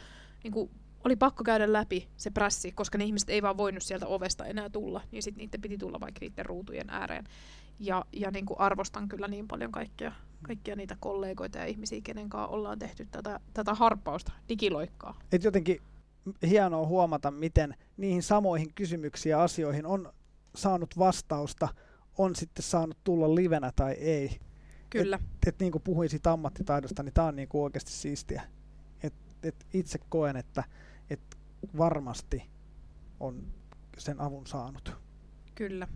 niin 0.45 0.53
kuin, 0.53 0.71
oli 1.05 1.17
pakko 1.17 1.45
käydä 1.45 1.73
läpi 1.73 2.09
se 2.17 2.31
prässi, 2.31 2.73
koska 2.73 2.99
ne 2.99 3.05
ihmiset 3.05 3.31
ei 3.31 3.43
vaan 3.43 3.57
voinut 3.57 3.83
sieltä 3.83 4.07
ovesta 4.07 4.47
enää 4.47 4.71
tulla, 4.71 5.01
niin 5.13 5.23
sitten 5.23 5.39
niiden 5.39 5.61
piti 5.61 5.79
tulla 5.79 6.01
vaikka 6.01 6.19
niiden 6.21 6.47
ruutujen 6.47 6.91
ääreen. 6.91 7.25
Ja, 7.81 8.05
ja 8.13 8.31
niin 8.31 8.47
kuin 8.47 8.61
arvostan 8.61 9.09
kyllä 9.09 9.29
niin 9.29 9.49
paljon 9.49 9.73
kaikkia, 9.73 10.13
kaikkia 10.43 10.77
niitä 10.77 10.97
kollegoita 11.01 11.59
ja 11.59 11.67
ihmisiä, 11.67 12.01
kenen 12.05 12.29
kanssa 12.29 12.49
ollaan 12.49 12.79
tehty 12.79 13.07
tätä, 13.11 13.41
tätä 13.55 13.75
harppausta, 13.75 14.33
digiloikkaa. 14.49 15.19
Et 15.33 15.45
jotenkin 15.45 15.83
hienoa 16.43 16.87
huomata, 16.87 17.31
miten 17.31 17.75
niihin 17.97 18.23
samoihin 18.23 18.75
kysymyksiin 18.75 19.31
ja 19.31 19.43
asioihin 19.43 19.87
on 19.87 20.13
saanut 20.55 20.99
vastausta, 20.99 21.69
on 22.19 22.37
sitten 22.37 22.63
saanut 22.63 22.97
tulla 23.05 23.35
livenä 23.35 23.73
tai 23.77 23.93
ei. 23.93 24.41
Kyllä. 24.91 25.19
Et 25.47 25.59
niin 25.61 25.73
kuin 25.73 25.83
puhuin 25.83 26.11
siitä 26.11 26.33
ammattitaidosta, 26.33 27.03
niin 27.03 27.15
tämä 27.15 27.29
on 27.29 27.37
niin 27.37 27.49
kuin 27.49 27.63
oikeasti 27.63 27.91
siistiä. 27.91 28.43
Et, 29.03 29.15
et 29.43 29.67
itse 29.73 29.99
koen, 30.09 30.37
että 30.37 30.65
et 31.11 31.21
varmasti 31.79 32.43
on 33.21 33.47
sen 33.99 34.21
avun 34.21 34.47
saanut. 34.47 34.93
Kyllä. 35.55 35.89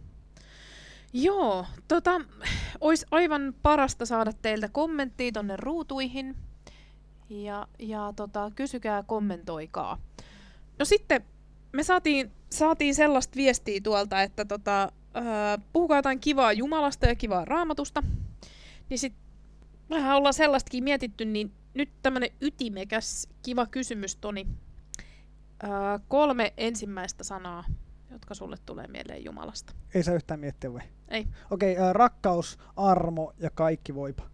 Joo, 1.12 1.67
tota, 1.88 2.21
olisi 2.81 3.07
aivan 3.11 3.55
parasta 3.62 4.07
saada 4.07 4.33
teiltä 4.33 4.69
kommenttia 4.69 5.33
tonne 5.33 5.57
ruutuihin. 5.57 6.37
Ja, 7.31 7.69
ja 7.79 8.12
tota, 8.17 8.50
kysykää, 8.55 9.02
kommentoikaa. 9.02 9.99
No 10.79 10.85
sitten 10.85 11.25
me 11.73 11.83
saatiin, 11.83 12.33
saatiin 12.50 12.95
sellaista 12.95 13.37
viestiä 13.37 13.81
tuolta, 13.83 14.23
että 14.23 14.45
tota, 14.45 14.93
ää, 15.14 15.59
puhukaa 15.73 15.99
jotain 15.99 16.21
kivaa 16.21 16.52
Jumalasta 16.52 17.07
ja 17.07 17.14
kivaa 17.14 17.45
raamatusta. 17.45 18.02
Niin 18.88 18.99
sit 18.99 19.14
vähän 19.90 20.17
ollaan 20.17 20.35
sellaistakin 20.35 20.85
mietitty, 20.85 21.25
niin 21.25 21.52
nyt 21.75 21.90
tämmönen 22.02 22.31
ytimekäs, 22.40 23.29
kiva 23.43 23.67
kysymys, 23.67 24.17
Toni. 24.17 24.47
Ää, 25.62 26.00
kolme 26.09 26.52
ensimmäistä 26.57 27.25
sanaa, 27.25 27.64
jotka 28.11 28.35
sulle 28.35 28.57
tulee 28.67 28.87
mieleen 28.87 29.25
Jumalasta. 29.25 29.73
Ei 29.95 30.02
saa 30.02 30.14
yhtään 30.14 30.40
miettiä 30.40 30.73
vai? 30.73 30.83
Ei. 31.09 31.26
Okei, 31.50 31.73
okay, 31.73 31.93
rakkaus, 31.93 32.59
armo 32.76 33.33
ja 33.38 33.50
kaikki 33.50 33.95
voipa. 33.95 34.31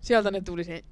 Sieltä 0.00 0.30
ne 0.30 0.40
tuli 0.40 0.64
se. 0.64 0.84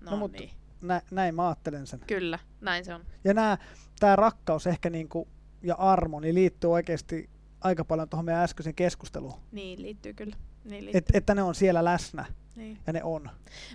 No, 0.00 0.10
No, 0.10 0.16
mutta- 0.16 0.38
niin. 0.38 0.50
Nä, 0.80 1.02
näin 1.10 1.34
mä 1.34 1.48
ajattelen 1.48 1.86
sen. 1.86 2.00
Kyllä, 2.06 2.38
näin 2.60 2.84
se 2.84 2.94
on. 2.94 3.04
Ja 3.24 3.34
nämä, 3.34 3.58
tämä 4.00 4.16
rakkaus 4.16 4.66
ehkä 4.66 4.90
niinku, 4.90 5.28
ja 5.62 5.74
armo 5.74 6.20
niin 6.20 6.34
liittyy 6.34 6.72
oikeasti 6.72 7.30
aika 7.60 7.84
paljon 7.84 8.08
tuohon 8.08 8.24
meidän 8.24 8.42
äskeiseen 8.42 8.74
keskusteluun. 8.74 9.40
Niin 9.52 9.82
liittyy 9.82 10.14
kyllä. 10.14 10.36
Niin 10.64 10.84
liittyy. 10.84 10.98
Et, 10.98 11.16
että 11.16 11.34
ne 11.34 11.42
on 11.42 11.54
siellä 11.54 11.84
läsnä 11.84 12.24
niin. 12.56 12.78
ja 12.86 12.92
ne 12.92 13.04
on. 13.04 13.30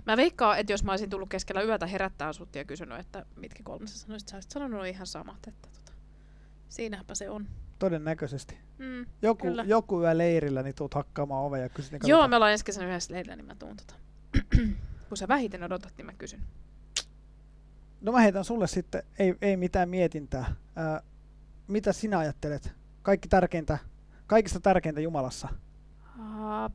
Mä 0.06 0.16
veikkaan, 0.16 0.58
että 0.58 0.72
jos 0.72 0.84
mä 0.84 0.92
olisin 0.92 1.10
tullut 1.10 1.28
keskellä 1.28 1.62
yötä 1.62 1.86
herättää 1.86 2.32
sut 2.32 2.54
ja 2.54 2.64
kysynyt, 2.64 2.98
että 2.98 3.26
mitkä 3.36 3.62
kolme 3.62 3.86
sä 3.86 3.98
sanoisit, 3.98 4.28
sä 4.28 4.36
olisit 4.36 4.50
sanonut 4.50 4.86
ihan 4.86 5.06
samat. 5.06 5.46
Että 5.48 5.68
tota, 5.72 5.92
siinäpä 6.68 7.14
se 7.14 7.30
on. 7.30 7.46
Todennäköisesti. 7.78 8.58
Mm, 8.78 9.06
Joku, 9.22 9.46
Kyllä. 9.46 9.64
joku 9.66 10.02
yö 10.02 10.18
leirillä, 10.18 10.62
niin 10.62 10.74
tuut 10.74 10.94
hakkaamaan 10.94 11.44
ovea 11.44 11.62
ja 11.62 11.68
kysyt. 11.68 11.92
niin 11.92 12.00
Joo, 12.00 12.16
katsotaan. 12.16 12.30
me 12.30 12.36
ollaan 12.36 12.52
ensi 12.52 12.64
kesänä 12.64 12.86
yhdessä 12.86 13.14
leirillä, 13.14 13.36
niin 13.36 13.46
mä 13.46 13.54
tuun 13.54 13.76
tota. 13.76 13.94
Kun 15.08 15.16
sä 15.16 15.28
vähiten 15.28 15.62
odotat, 15.62 15.92
niin 15.96 16.06
mä 16.06 16.12
kysyn. 16.12 16.40
No 18.00 18.12
mä 18.12 18.20
heitän 18.20 18.44
sulle 18.44 18.66
sitten, 18.66 19.02
ei, 19.18 19.34
ei 19.42 19.56
mitään 19.56 19.88
mietintää. 19.88 20.54
Ää, 20.76 21.02
mitä 21.68 21.92
sinä 21.92 22.18
ajattelet? 22.18 22.72
Kaikki 23.02 23.28
tärkeintä, 23.28 23.78
kaikista 24.26 24.60
tärkeintä 24.60 25.00
Jumalassa. 25.00 25.48
Uh, 26.18 26.72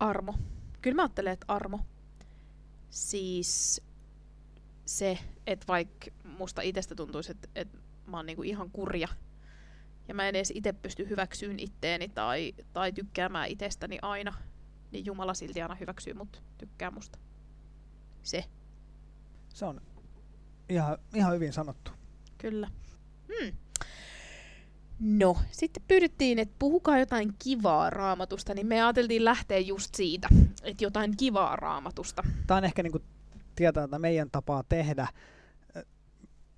armo. 0.00 0.34
Kyllä 0.82 0.94
mä 0.94 1.02
ajattelen, 1.02 1.32
että 1.32 1.44
armo. 1.48 1.80
Siis 2.90 3.82
se, 4.86 5.18
että 5.46 5.66
vaikka 5.68 6.06
musta 6.24 6.62
itsestä 6.62 6.94
tuntuisi, 6.94 7.30
että, 7.32 7.48
että 7.54 7.78
mä 8.06 8.16
oon 8.16 8.26
niinku 8.26 8.42
ihan 8.42 8.70
kurja 8.70 9.08
ja 10.08 10.14
mä 10.14 10.28
en 10.28 10.34
edes 10.34 10.52
itse 10.54 10.72
pysty 10.72 11.08
hyväksyyn 11.08 11.58
itteeni 11.60 12.08
tai, 12.08 12.54
tai 12.72 12.92
tykkäämään 12.92 13.48
itsestäni 13.48 13.98
aina, 14.02 14.34
niin 14.92 15.06
Jumala 15.06 15.34
silti 15.34 15.62
aina 15.62 15.74
hyväksyy 15.74 16.14
mut, 16.14 16.42
tykkää 16.58 16.90
musta. 16.90 17.18
Se, 18.22 18.44
Se 19.48 19.64
on 19.64 19.80
ihan, 20.68 20.98
ihan 21.14 21.34
hyvin 21.34 21.52
sanottu. 21.52 21.90
kyllä. 22.38 22.70
Hmm. 23.28 23.56
No, 25.04 25.36
sitten 25.50 25.82
pyydettiin, 25.88 26.38
että 26.38 26.54
puhukaa 26.58 26.98
jotain 26.98 27.34
kivaa 27.38 27.90
raamatusta, 27.90 28.54
niin 28.54 28.66
me 28.66 28.82
ajateltiin 28.82 29.24
lähteä 29.24 29.58
just 29.58 29.94
siitä, 29.94 30.28
että 30.62 30.84
jotain 30.84 31.16
kivaa 31.16 31.56
raamatusta. 31.56 32.22
Tämä 32.46 32.58
on 32.58 32.64
ehkä 32.64 32.82
niin 32.82 32.92
kuin 32.92 33.04
tietää, 33.56 33.84
että 33.84 33.98
meidän 33.98 34.30
tapaa 34.30 34.64
tehdä 34.68 35.02
äh, 35.02 35.12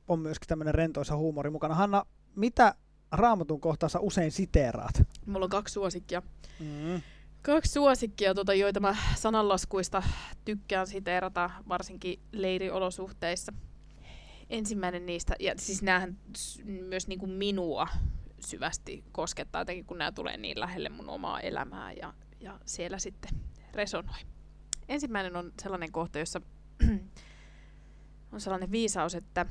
on 0.09 0.19
myöskin 0.19 0.49
tämmöinen 0.49 0.75
rentoisa 0.75 1.17
huumori 1.17 1.51
mukana. 1.51 1.75
Hanna, 1.75 2.05
mitä 2.37 2.75
raamatun 3.13 3.61
kohtaa 3.61 3.89
sä 3.89 4.01
usein 4.01 4.33
siteeraat? 4.33 5.03
Mulla 5.27 5.45
on 5.45 5.51
kaksi 5.51 5.73
suosikkia. 5.73 6.23
Mm. 6.61 7.01
Kaksi 7.43 7.73
suosikkia, 7.73 8.35
tota, 8.35 8.55
joita 8.55 8.81
mä 8.81 8.97
sananlaskuista 9.15 10.03
tykkään 10.45 10.87
siteerata, 10.87 11.51
varsinkin 11.69 12.21
leiriolosuhteissa. 12.33 13.53
Ensimmäinen 14.51 15.07
niistä, 15.07 15.35
ja 15.41 15.55
siis 15.57 15.83
näähän 15.83 16.17
myös 16.65 17.09
niinku 17.09 17.27
minua 17.27 17.89
syvästi 18.45 19.05
koskettaa, 19.13 19.61
jotenkin 19.61 19.85
kun 19.85 19.99
nämä 19.99 20.13
tulee 20.13 20.37
niin 20.37 20.61
lähelle 20.61 20.89
mun 20.89 21.09
omaa 21.09 21.41
elämää 21.41 21.93
ja, 21.93 22.15
ja 22.41 22.61
siellä 22.67 22.99
sitten 22.99 23.41
resonoi. 23.73 24.19
Ensimmäinen 24.89 25.37
on 25.37 25.53
sellainen 25.63 25.93
kohta, 25.93 26.19
jossa 26.19 26.41
on 28.33 28.41
sellainen 28.41 28.71
viisaus, 28.71 29.15
että 29.15 29.47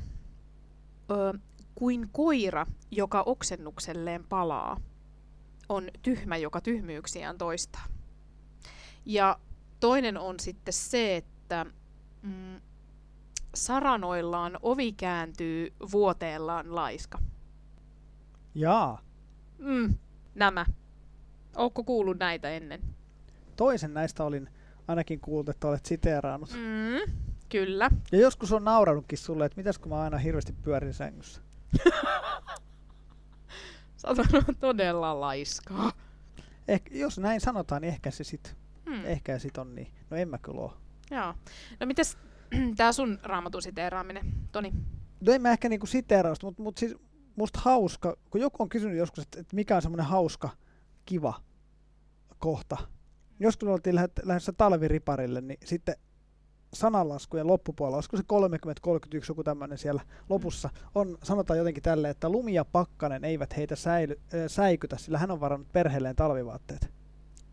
ö, 1.11 1.39
kuin 1.75 2.09
koira, 2.11 2.65
joka 2.91 3.21
oksennukselleen 3.21 4.23
palaa, 4.23 4.81
on 5.69 5.89
tyhmä, 6.01 6.37
joka 6.37 6.61
tyhmyyksiään 6.61 7.37
toistaa. 7.37 7.85
Ja 9.05 9.39
toinen 9.79 10.17
on 10.17 10.39
sitten 10.39 10.73
se, 10.73 11.15
että 11.15 11.65
mm, 12.21 12.61
saranoillaan 13.55 14.59
ovi 14.61 14.91
kääntyy 14.91 15.73
vuoteellaan 15.91 16.75
laiska. 16.75 17.19
Jaa. 18.55 19.01
Mm, 19.59 19.97
nämä. 20.35 20.65
Ootko 21.55 21.83
kuullut 21.83 22.19
näitä 22.19 22.49
ennen? 22.49 22.81
Toisen 23.55 23.93
näistä 23.93 24.23
olin 24.23 24.49
ainakin 24.87 25.19
kuullut, 25.19 25.49
että 25.49 25.67
olet 25.67 25.85
siteeraannut. 25.85 26.49
Mm, 26.53 27.13
kyllä. 27.49 27.89
Ja 28.11 28.17
joskus 28.19 28.51
on 28.51 28.63
nauranutkin 28.63 29.17
sulle, 29.17 29.45
että 29.45 29.57
mitäs 29.57 29.79
kun 29.79 29.89
mä 29.91 30.01
aina 30.01 30.17
hirveästi 30.17 30.53
pyörin 30.63 30.93
sängyssä. 30.93 31.41
Sä 33.97 34.07
todella 34.59 35.19
laiskaa. 35.19 35.91
Ehkä, 36.67 36.95
jos 36.97 37.17
näin 37.19 37.41
sanotaan, 37.41 37.81
niin 37.81 37.93
ehkä 37.93 38.11
se 38.11 38.23
sit, 38.23 38.55
Hmm. 38.89 39.05
ehkä 39.05 39.39
sit 39.39 39.57
on 39.57 39.75
niin. 39.75 39.93
No 40.09 40.17
en 40.17 40.29
mä 40.29 40.37
kyllä 40.37 40.61
oo. 40.61 40.77
Joo. 41.11 41.33
No 41.79 41.85
mites 41.85 42.17
tää 42.77 42.91
sun 42.91 43.19
raamatun 43.23 43.61
siteeraaminen, 43.61 44.33
Toni? 44.51 44.73
No 45.21 45.33
en 45.33 45.41
mä 45.41 45.51
ehkä 45.51 45.69
niinku 45.69 45.85
siteerausta, 45.85 46.45
mutta 46.47 46.63
mut 46.63 46.77
siis 46.77 46.95
musta 47.35 47.59
hauska, 47.63 48.17
kun 48.29 48.41
joku 48.41 48.63
on 48.63 48.69
kysynyt 48.69 48.97
joskus, 48.97 49.23
että, 49.23 49.39
että 49.39 49.55
mikä 49.55 49.75
on 49.75 49.81
semmoinen 49.81 50.05
hauska, 50.05 50.49
kiva 51.05 51.33
kohta. 52.37 52.77
Joskus 53.39 53.69
oltiin 53.69 53.95
lähe- 53.95 54.09
lähdössä 54.23 54.53
talviriparille, 54.53 55.41
niin 55.41 55.59
sitten 55.65 55.95
sananlaskujen 56.73 57.47
loppupuolella, 57.47 57.97
olisiko 57.97 58.17
se 58.17 58.23
30-31 58.23 59.25
joku 59.29 59.43
tämmöinen 59.43 59.77
siellä 59.77 60.01
lopussa, 60.29 60.69
on, 60.95 61.17
sanotaan 61.23 61.57
jotenkin 61.57 61.83
tälle, 61.83 62.09
että 62.09 62.29
lumi 62.29 62.53
ja 62.53 62.65
pakkanen 62.65 63.23
eivät 63.23 63.57
heitä 63.57 63.75
säily, 63.75 64.19
äh, 64.33 64.39
säikytä, 64.47 64.97
sillä 64.97 65.17
hän 65.17 65.31
on 65.31 65.39
varannut 65.39 65.71
perheelleen 65.71 66.15
talvivaatteet. 66.15 66.91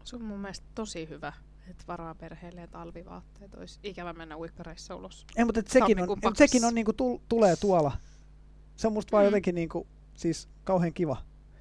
Se 0.04 0.16
on 0.16 0.24
mun 0.24 0.38
mielestä 0.38 0.66
tosi 0.74 1.08
hyvä, 1.08 1.32
että 1.70 1.84
varaa 1.88 2.14
perheelle 2.14 2.60
ja 2.60 2.68
talvivaatteet. 2.68 3.54
Olisi 3.54 3.78
ikävä 3.82 4.12
mennä 4.12 4.36
uikkareissa 4.38 4.96
ulos. 4.96 5.26
Ei, 5.36 5.44
mutta 5.44 5.60
et 5.60 5.68
sekin, 5.68 6.00
on, 6.00 6.08
ei, 6.08 6.16
mutta 6.24 6.38
sekin 6.38 6.64
on 6.64 6.74
niinku 6.74 6.92
tul, 6.92 7.18
tulee 7.28 7.56
tuolla. 7.56 7.92
Se 8.80 8.86
on 8.86 8.92
musta 8.92 9.12
vaan 9.12 9.24
Mm. 9.24 9.26
jotenkin 9.26 9.54
niinku, 9.54 9.86
siis 10.14 10.48
kauhean 10.64 10.92
kiva. 10.92 11.16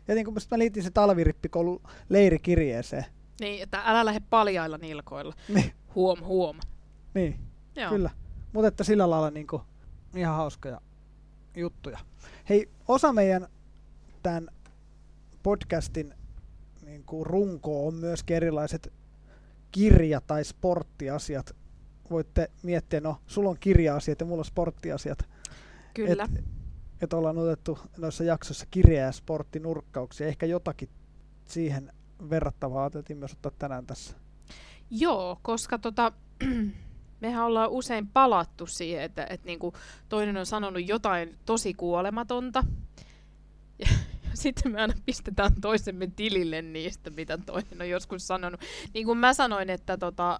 Ja 0.07 0.15
niin 0.15 0.25
kuin 0.25 0.35
mä 0.51 0.59
liitin 0.59 0.83
se 0.83 0.91
talvirippikoulu 0.91 1.81
leirikirjeeseen. 2.09 3.05
Niin, 3.41 3.63
että 3.63 3.81
älä 3.85 4.05
lähde 4.05 4.21
paljailla 4.29 4.77
nilkoilla. 4.77 5.33
Niin, 5.53 5.71
Huom, 5.95 6.19
huom. 6.23 6.57
niin 7.13 7.39
Joo. 7.75 7.89
kyllä. 7.89 8.09
Mutta 8.53 8.67
että 8.67 8.83
sillä 8.83 9.09
lailla 9.09 9.31
niinku, 9.31 9.61
ihan 10.15 10.35
hauskoja 10.35 10.81
juttuja. 11.55 11.99
Hei, 12.49 12.69
osa 12.87 13.13
meidän 13.13 13.47
tämän 14.23 14.47
podcastin 15.43 16.13
niinku, 16.85 17.23
runko 17.23 17.87
on 17.87 17.93
myöskin 17.95 18.35
erilaiset 18.35 18.93
kirja- 19.71 20.21
tai 20.27 20.43
sporttiasiat. 20.43 21.55
Voitte 22.09 22.51
miettiä, 22.63 22.99
no, 22.99 23.17
sulla 23.27 23.49
on 23.49 23.57
kirja-asiat 23.59 24.19
ja 24.19 24.25
mulla 24.25 24.41
on 24.41 24.45
sporttiasiat. 24.45 25.19
Kyllä. 25.93 26.23
Et, 26.35 26.43
että 27.01 27.17
ollaan 27.17 27.37
otettu 27.37 27.79
noissa 27.97 28.23
jaksoissa 28.23 28.65
ja 28.95 29.11
sporttinurkkauksia. 29.11 30.27
Ehkä 30.27 30.45
jotakin 30.45 30.89
siihen 31.45 31.93
verrattavaa 32.29 32.83
ajateltiin 32.83 33.17
myös 33.17 33.33
ottaa 33.33 33.51
tänään 33.59 33.85
tässä. 33.85 34.15
Joo, 34.91 35.39
koska 35.41 35.77
tota, 35.77 36.11
mehän 37.21 37.45
ollaan 37.45 37.69
usein 37.69 38.07
palattu 38.07 38.67
siihen, 38.67 39.03
että, 39.03 39.27
että 39.29 39.45
niinku 39.45 39.73
toinen 40.09 40.37
on 40.37 40.45
sanonut 40.45 40.87
jotain 40.87 41.37
tosi 41.45 41.73
kuolematonta. 41.73 42.63
Ja, 43.79 43.87
ja 44.23 44.29
sitten 44.43 44.71
me 44.71 44.81
aina 44.81 44.93
pistetään 45.05 45.61
toisemme 45.61 46.07
tilille 46.15 46.61
niistä, 46.61 47.09
mitä 47.09 47.37
toinen 47.37 47.81
on 47.81 47.89
joskus 47.89 48.27
sanonut. 48.27 48.61
Niin 48.93 49.05
kuin 49.05 49.17
mä 49.17 49.33
sanoin, 49.33 49.69
että 49.69 49.97
tota, 49.97 50.39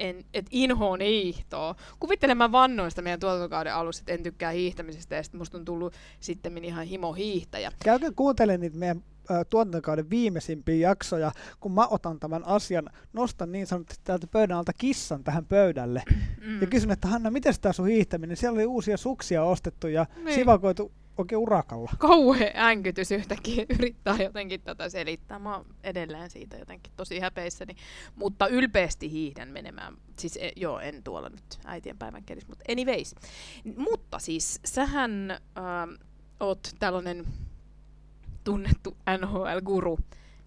en, 0.00 0.24
et 0.34 0.46
inhoon 0.50 1.00
hiihtoa. 1.00 1.74
Kuvittelen 2.00 2.36
mä 2.36 2.52
vannoista 2.52 3.02
meidän 3.02 3.20
tuotantokauden 3.20 3.74
alussa, 3.74 4.02
että 4.02 4.12
en 4.12 4.22
tykkää 4.22 4.50
hiihtämisestä 4.50 5.16
ja 5.16 5.22
sitten 5.22 5.38
musta 5.38 5.58
on 5.58 5.64
tullut 5.64 5.94
sitten 6.20 6.64
ihan 6.64 6.84
himo 6.86 7.12
hiihtäjä. 7.12 7.72
Käykää 7.84 8.10
kuuntelemaan 8.16 8.60
niitä 8.60 8.76
meidän 8.76 9.02
tuotantokauden 9.50 10.10
viimeisimpiä 10.10 10.88
jaksoja, 10.88 11.32
kun 11.60 11.72
mä 11.72 11.86
otan 11.86 12.20
tämän 12.20 12.46
asian, 12.46 12.84
nostan 13.12 13.52
niin 13.52 13.66
sanotusti 13.66 14.00
täältä 14.04 14.26
pöydän 14.26 14.58
alta 14.58 14.72
kissan 14.72 15.24
tähän 15.24 15.46
pöydälle. 15.46 16.02
Mm. 16.40 16.60
Ja 16.60 16.66
kysyn, 16.66 16.90
että 16.90 17.08
Hanna, 17.08 17.30
miten 17.30 17.54
tämä 17.60 17.72
sun 17.72 17.86
hiihtäminen? 17.86 18.36
Siellä 18.36 18.56
oli 18.56 18.66
uusia 18.66 18.96
suksia 18.96 19.44
ostettu 19.44 19.86
ja 19.86 20.06
Niin. 20.24 20.34
sivakoitu 20.34 20.92
oikein 21.20 21.38
urakalla. 21.38 21.90
kauhea 21.98 22.50
äänkytys 22.54 23.10
yhtäkkiä 23.10 23.66
yrittää 23.78 24.16
jotenkin 24.16 24.60
tätä 24.60 24.88
selittää. 24.88 25.38
Mä 25.38 25.56
oon 25.56 25.66
edelleen 25.84 26.30
siitä 26.30 26.56
jotenkin 26.56 26.92
tosi 26.96 27.20
häpeissäni. 27.20 27.76
Mutta 28.16 28.46
ylpeästi 28.46 29.10
hiihdän 29.10 29.48
menemään. 29.48 29.96
Siis 30.18 30.36
e, 30.36 30.52
joo, 30.56 30.78
en 30.78 31.02
tuolla 31.02 31.28
nyt 31.28 31.58
äitien 31.64 31.98
päivän 31.98 32.24
kelissä, 32.24 32.48
mutta 32.48 32.64
anyways. 32.72 33.14
Mutta 33.76 34.18
siis 34.18 34.60
sähän 34.64 35.30
ähm, 35.30 35.90
oot 36.40 36.70
tällainen 36.78 37.26
tunnettu 38.44 38.96
NHL-guru. 39.18 39.98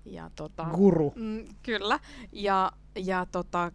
Ja 0.05 0.31
tota, 0.35 0.63
Guru. 0.73 1.13
Mm, 1.15 1.45
kyllä. 1.63 1.99
Ja, 2.31 2.71
ja 2.95 3.25
tota, 3.31 3.71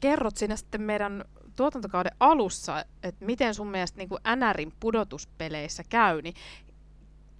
kerrot 0.00 0.36
sinä 0.36 0.56
sitten 0.56 0.82
meidän 0.82 1.24
tuotantokauden 1.56 2.12
alussa, 2.20 2.84
että 3.02 3.24
miten 3.24 3.54
sun 3.54 3.66
mielestä 3.70 3.98
niin 3.98 4.08
NRin 4.36 4.72
pudotuspeleissä 4.80 5.82
käy, 5.88 6.22
niin 6.22 6.34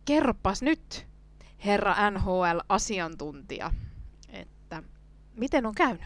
kerropas 0.05 0.63
nyt, 0.63 1.07
herra 1.65 1.95
NHL-asiantuntija, 2.11 3.71
että 4.29 4.83
miten 5.35 5.67
on 5.67 5.75
käynyt? 5.75 6.05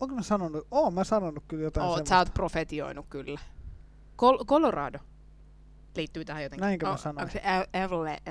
Onko 0.00 0.14
mä 0.14 0.22
sanonut? 0.22 0.66
Oon 0.70 0.94
mä 0.94 1.04
sanonut 1.04 1.44
kyllä 1.48 1.62
jotain 1.64 1.84
Oot, 1.86 1.94
semmoista. 1.94 2.08
sä 2.14 2.18
oot 2.18 2.34
profetioinut 2.34 3.06
kyllä. 3.10 3.40
Col- 4.18 4.44
Colorado 4.44 4.98
liittyy 5.96 6.24
tähän 6.24 6.42
jotenkin. 6.42 6.60
Näinkö 6.62 6.86
mä 6.86 6.92
O- 6.92 6.96
sanoin? 6.96 7.22
onko 7.22 7.32
se 7.32 7.42
Av- 7.44 7.84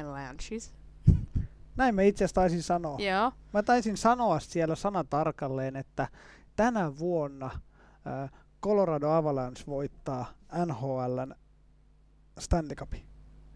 Avalanches? 0.05 0.73
Näin 1.77 1.95
mä 1.95 2.01
itse 2.01 2.23
asiassa 2.23 2.41
taisin 2.41 2.63
sanoa. 2.63 2.97
Joo. 2.99 3.31
Mä 3.53 3.63
taisin 3.63 3.97
sanoa 3.97 4.39
siellä 4.39 4.75
sana 4.75 5.03
tarkalleen, 5.03 5.75
että 5.75 6.07
tänä 6.55 6.97
vuonna 6.97 7.49
ää, 8.05 8.29
Colorado 8.62 9.10
Avalanche 9.10 9.63
voittaa 9.67 10.34
NHLn 10.65 11.36
Stanley 12.39 12.76
Cupin, 12.76 13.04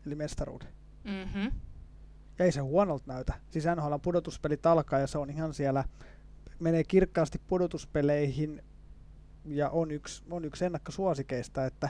eli 0.06 0.16
mestaruuden. 0.16 0.68
Mm-hmm. 1.04 1.52
Ja 2.40 2.46
ei 2.46 2.52
se 2.52 2.60
huonolta 2.60 3.04
näytä. 3.08 3.34
Siis 3.52 3.66
NHL 3.76 3.96
pudotuspelit 4.02 4.66
alkaa 4.66 5.00
ja 5.00 5.08
se 5.08 5.18
on 5.18 5.30
ihan 5.30 5.54
siellä, 5.54 5.84
menee 6.60 6.84
kirkkaasti 6.84 7.42
pudotuspeleihin 7.48 8.64
ja 9.46 9.70
on 9.70 9.92
yksi, 9.92 10.24
on 10.32 10.46
yksi 10.46 10.66
ennakkosuosikeista, 10.66 11.66
että 11.66 11.90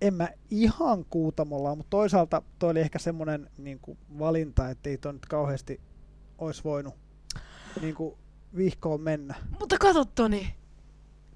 en 0.00 0.14
mä 0.14 0.28
ihan 0.50 1.04
kuutamolla, 1.10 1.74
mutta 1.74 1.90
toisaalta 1.90 2.42
toi 2.58 2.70
oli 2.70 2.80
ehkä 2.80 2.98
semmoinen 2.98 3.50
niin 3.58 3.80
valinta, 4.18 4.68
että 4.68 4.90
ei 4.90 4.98
toi 4.98 5.12
nyt 5.12 5.26
kauheasti 5.26 5.80
olisi 6.38 6.64
voinut 6.64 6.94
niin 7.80 7.94
kuin, 7.94 8.14
vihkoon 8.56 9.00
mennä. 9.00 9.34
Mutta 9.60 9.78
kato 9.78 10.04
Toni, 10.04 10.54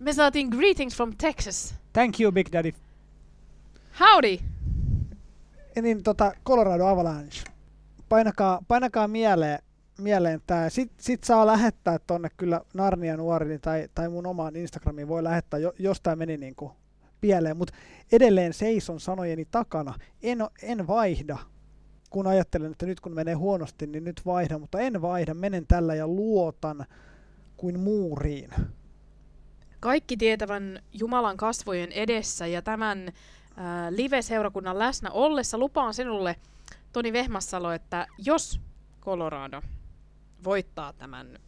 me 0.03 0.12
saatiin 0.12 0.49
greetings 0.49 0.97
from 0.97 1.12
Texas. 1.19 1.75
Thank 1.93 2.21
you, 2.21 2.33
Big 2.33 2.53
Daddy. 2.53 2.73
Howdy! 4.01 4.38
Ja 5.77 5.83
niin 5.83 6.03
tota, 6.03 6.33
Colorado 6.47 6.87
Avalanche. 6.87 7.45
Painakaa, 8.09 8.62
painakaa 8.69 9.09
mieleen, 9.09 9.59
mieleen 9.99 10.43
tää. 10.47 10.71
Sitten 10.71 11.05
sit 11.05 11.25
saa 11.25 11.47
lähettää 11.47 11.99
tonne 11.99 12.29
kyllä 12.37 12.61
Narnia 12.75 13.17
nuorini 13.17 13.59
tai, 13.59 13.88
tai 13.95 14.09
mun 14.09 14.27
omaan 14.27 14.57
Instagramiin 14.57 15.09
voi 15.09 15.25
lähettää, 15.25 15.61
jo, 15.61 15.73
jos 15.79 16.01
tää 16.01 16.17
meni 16.17 16.37
niinku 16.37 16.73
pieleen. 17.21 17.57
Mutta 17.57 17.75
edelleen 18.12 18.53
seison 18.53 19.01
sanojeni 19.01 19.45
takana. 19.45 19.95
En, 20.23 20.38
en 20.62 20.87
vaihda, 20.87 21.38
kun 22.11 22.27
ajattelen, 22.27 22.73
että 22.73 22.87
nyt 22.87 23.01
kun 23.01 23.15
menee 23.15 23.35
huonosti, 23.35 23.87
niin 23.87 24.05
nyt 24.05 24.21
vaihdan. 24.27 24.61
Mutta 24.61 24.81
en 24.81 25.03
vaihda, 25.03 25.35
menen 25.35 25.67
tällä 25.67 25.95
ja 25.95 26.07
luotan 26.07 26.87
kuin 27.57 27.81
muuriin. 27.81 28.51
Kaikki 29.83 30.16
tietävän 30.16 30.83
Jumalan 30.92 31.37
kasvojen 31.37 31.92
edessä 31.92 32.47
ja 32.47 32.62
tämän 32.62 33.09
äh, 33.09 33.14
live-seurakunnan 33.90 34.79
läsnä 34.79 35.11
ollessa 35.11 35.59
lupaan 35.59 35.95
sinulle, 35.95 36.37
Toni 36.92 37.12
Vehmassalo, 37.12 37.73
että 37.73 38.07
jos 38.18 38.61
Colorado 39.01 39.62
voittaa 40.45 40.92
tämän, 40.92 41.38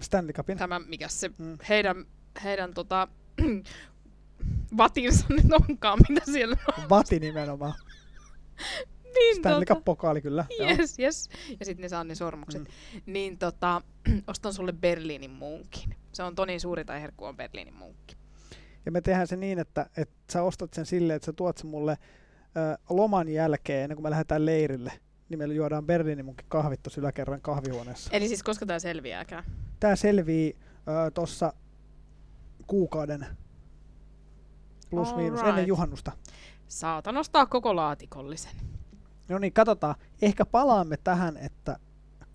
Stanley 0.00 0.32
Cupin. 0.32 0.58
tämän 0.58 0.82
mikä 0.88 1.08
se 1.08 1.30
Mm. 1.38 1.58
heidän, 1.68 2.06
heidän 2.44 2.74
tota, 2.74 3.08
vatinsa 4.76 5.26
nyt 5.28 5.52
onkaan, 5.52 5.98
mitä 6.08 6.20
siellä 6.24 6.56
on. 6.78 6.88
Vati 6.88 7.20
nimenomaan. 7.20 7.74
Niin, 9.14 9.36
Stanley 9.36 9.64
tota, 9.64 9.74
Cup-pokaali 9.74 10.20
kyllä. 10.20 10.44
joo. 10.58 10.68
Yes, 10.68 10.98
yes. 10.98 11.28
Ja 11.60 11.66
sitten 11.66 11.82
ne 11.82 11.88
saa 11.88 12.04
ne 12.04 12.14
sormukset. 12.14 12.62
Mm. 12.62 12.68
Niin 13.06 13.38
tota, 13.38 13.82
ostan 14.26 14.52
sulle 14.52 14.72
Berliinin 14.72 15.30
munkin. 15.30 15.94
Se 16.18 16.22
on 16.22 16.34
Tonin 16.34 16.60
suuri 16.60 16.84
tai 16.84 17.00
herkku 17.00 17.24
on 17.24 17.36
Berliinin 17.36 17.74
munkki. 17.74 18.16
Ja 18.86 18.92
me 18.92 19.00
tehdään 19.00 19.26
se 19.26 19.36
niin, 19.36 19.58
että, 19.58 19.90
että 19.96 20.32
sä 20.32 20.42
ostat 20.42 20.74
sen 20.74 20.86
silleen, 20.86 21.16
että 21.16 21.26
sä 21.26 21.32
tuot 21.32 21.58
sen 21.58 21.66
mulle 21.66 21.98
ö, 22.56 22.78
loman 22.90 23.28
jälkeen, 23.28 23.82
ennen 23.82 23.96
kuin 23.96 24.02
me 24.02 24.10
lähdetään 24.10 24.46
leirille. 24.46 24.92
Niin 25.28 25.38
meillä 25.38 25.54
juodaan 25.54 25.86
Berliinin 25.86 26.24
munkin 26.24 26.46
kahvit 26.48 26.82
tuossa 26.82 27.00
yläkerran 27.00 27.40
kahvihuoneessa. 27.40 28.10
Eli 28.12 28.28
siis 28.28 28.42
koska 28.42 28.66
tämä 28.66 28.78
selviääkään? 28.78 29.44
Tää 29.80 29.96
selvii 29.96 30.56
tuossa 31.14 31.52
kuukauden 32.66 33.26
plus 34.90 35.16
miinus 35.16 35.40
Alright. 35.40 35.48
ennen 35.48 35.68
juhannusta. 35.68 36.12
Saatan 36.68 37.16
ostaa 37.16 37.46
koko 37.46 37.76
laatikollisen. 37.76 38.56
No 39.28 39.38
niin, 39.38 39.52
katsotaan. 39.52 39.94
Ehkä 40.22 40.44
palaamme 40.44 40.96
tähän, 40.96 41.36
että 41.36 41.78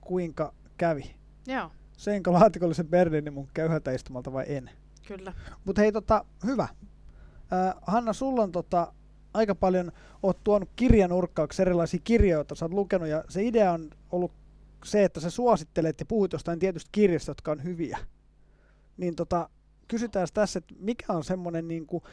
kuinka 0.01 0.53
kävi. 0.77 1.15
Joo, 1.47 1.71
Seinkö 1.97 2.31
laatikollisen 2.31 2.87
Berliinin 2.87 3.33
mun 3.33 3.47
köyhältä 3.53 3.91
istumalta 3.91 4.33
vai 4.33 4.45
en? 4.47 4.69
kyllä. 5.07 5.33
Mutta 5.65 5.81
hei, 5.81 5.91
tota, 5.91 6.25
hyvä. 6.45 6.63
Äh, 6.63 7.73
Hanna, 7.81 8.13
sulla 8.13 8.43
on 8.43 8.51
tota, 8.51 8.93
aika 9.33 9.55
paljon, 9.55 9.91
oot 10.23 10.43
tuonut 10.43 10.69
kirjanurkkauksi 10.75 11.61
erilaisia 11.61 11.99
kirjoja, 12.03 12.35
joita 12.35 12.55
sä 12.55 12.65
oot 12.65 12.73
lukenut, 12.73 13.07
ja 13.07 13.23
se 13.29 13.43
idea 13.43 13.71
on 13.71 13.89
ollut 14.11 14.31
se, 14.85 15.03
että 15.03 15.19
sä 15.19 15.29
suosittelet 15.29 15.99
ja 15.99 16.05
puhut 16.05 16.33
jostain 16.33 16.59
tietystä 16.59 16.89
kirjasta, 16.91 17.29
jotka 17.29 17.51
on 17.51 17.63
hyviä. 17.63 17.97
Niin 18.97 19.15
tota, 19.15 19.49
kysytään 19.87 20.27
tässä, 20.33 20.57
että 20.59 20.73
mikä 20.79 21.13
on 21.13 21.23
semmoinen, 21.23 21.67
niin 21.67 21.85
kuin, 21.85 22.03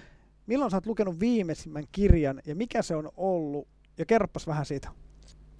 milloin 0.47 0.71
sä 0.71 0.77
oot 0.77 0.87
lukenut 0.87 1.21
viimeisimmän 1.21 1.85
kirjan, 1.93 2.41
ja 2.47 2.55
mikä 2.55 2.83
se 2.83 2.97
on 2.97 3.11
ollut, 3.17 3.69
ja 3.99 4.07
kerroppas 4.07 4.47
vähän 4.47 4.67
siitä. 4.67 4.89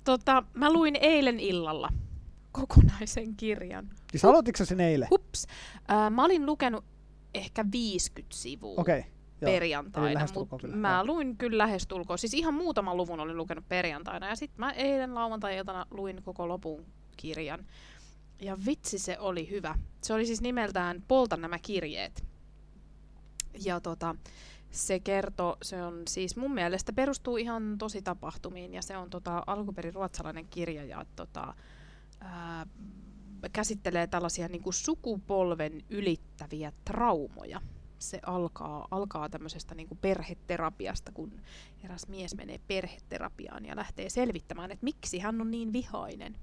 Tota, 0.05 0.45
mä 0.55 0.73
luin 0.73 0.97
eilen 0.97 1.41
illalla 1.41 1.89
kokonaisen 2.53 3.37
kirjan. 3.37 3.91
Siis 4.11 4.25
aloititko 4.25 4.59
sä 4.59 4.65
sen 4.65 4.81
eilen? 4.81 5.09
Hups. 5.11 5.47
Äh, 5.91 6.11
mä 6.11 6.25
olin 6.25 6.47
lukenut 6.47 6.85
ehkä 7.35 7.65
50 7.73 8.37
sivua 8.37 8.81
Okei. 8.81 8.99
Okay. 8.99 9.11
Perjantaina, 9.41 10.27
mutta 10.35 10.69
mä 10.69 10.95
joo. 10.95 11.07
luin 11.07 11.37
kyllä 11.37 11.59
lähestulkoon. 11.59 12.19
Siis 12.19 12.35
ihan 12.35 12.55
muutaman 12.55 12.97
luvun 12.97 13.21
olin 13.21 13.37
lukenut 13.37 13.69
perjantaina 13.69 14.29
ja 14.29 14.37
sitten 14.37 14.61
mä 14.61 14.71
eilen 14.71 15.15
lauantai-iltana 15.15 15.87
luin 15.91 16.23
koko 16.23 16.49
lopun 16.49 16.87
kirjan. 17.17 17.67
Ja 18.41 18.57
vitsi 18.67 18.99
se 18.99 19.19
oli 19.19 19.51
hyvä. 19.51 19.79
Se 20.03 20.15
oli 20.15 20.27
siis 20.27 20.41
nimeltään 20.41 21.03
Polta 21.09 21.37
nämä 21.37 21.59
kirjeet. 21.59 22.25
Ja 23.65 23.81
tota, 23.81 24.17
se 24.71 25.01
kertoo, 25.01 25.57
se 25.63 25.83
on 25.83 26.03
siis 26.09 26.37
mun 26.37 26.55
mielestä 26.55 26.93
perustuu 26.93 27.37
ihan 27.37 27.79
tosi 27.79 28.03
tapahtumiin 28.03 28.75
ja 28.75 28.83
se 28.83 28.97
on 28.97 29.11
tota, 29.11 29.43
alkuperin 29.47 29.95
ruotsalainen 29.95 30.47
kirja 30.51 30.85
ja 30.85 31.05
tota, 31.17 31.55
ää, 32.21 32.67
käsittelee 33.53 34.07
tällaisia 34.07 34.49
niin 34.49 34.63
kuin 34.63 34.75
sukupolven 34.75 35.83
ylittäviä 35.91 36.73
traumoja. 36.85 37.61
Se 37.99 38.21
alkaa, 38.27 38.89
alkaa 38.91 39.29
tämmöisestä 39.29 39.75
niin 39.75 39.89
kuin 39.89 39.99
perheterapiasta, 39.99 41.13
kun 41.13 41.41
eräs 41.85 42.09
mies 42.09 42.35
menee 42.35 42.61
perheterapiaan 42.69 43.65
ja 43.65 43.77
lähtee 43.77 44.11
selvittämään, 44.11 44.71
että 44.71 44.85
miksi 44.85 45.19
hän 45.19 45.41
on 45.41 45.51
niin 45.51 45.73
vihainen. 45.73 46.37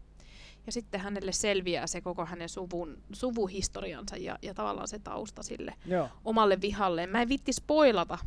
Ja 0.66 0.72
sitten 0.72 1.00
hänelle 1.00 1.32
selviää 1.32 1.88
se 1.88 2.02
koko 2.02 2.26
hänen 2.26 2.50
suvun, 2.50 2.98
suvuhistoriansa 3.12 4.18
ja, 4.18 4.38
ja 4.42 4.54
tavallaan 4.54 4.88
se 4.88 5.00
tausta 5.00 5.44
sille 5.44 5.74
Joo. 5.86 6.10
omalle 6.26 6.62
vihalleen. 6.62 7.10
Mä 7.10 7.22
en 7.22 7.30
vitti 7.30 7.54
spoilata, 7.54 8.18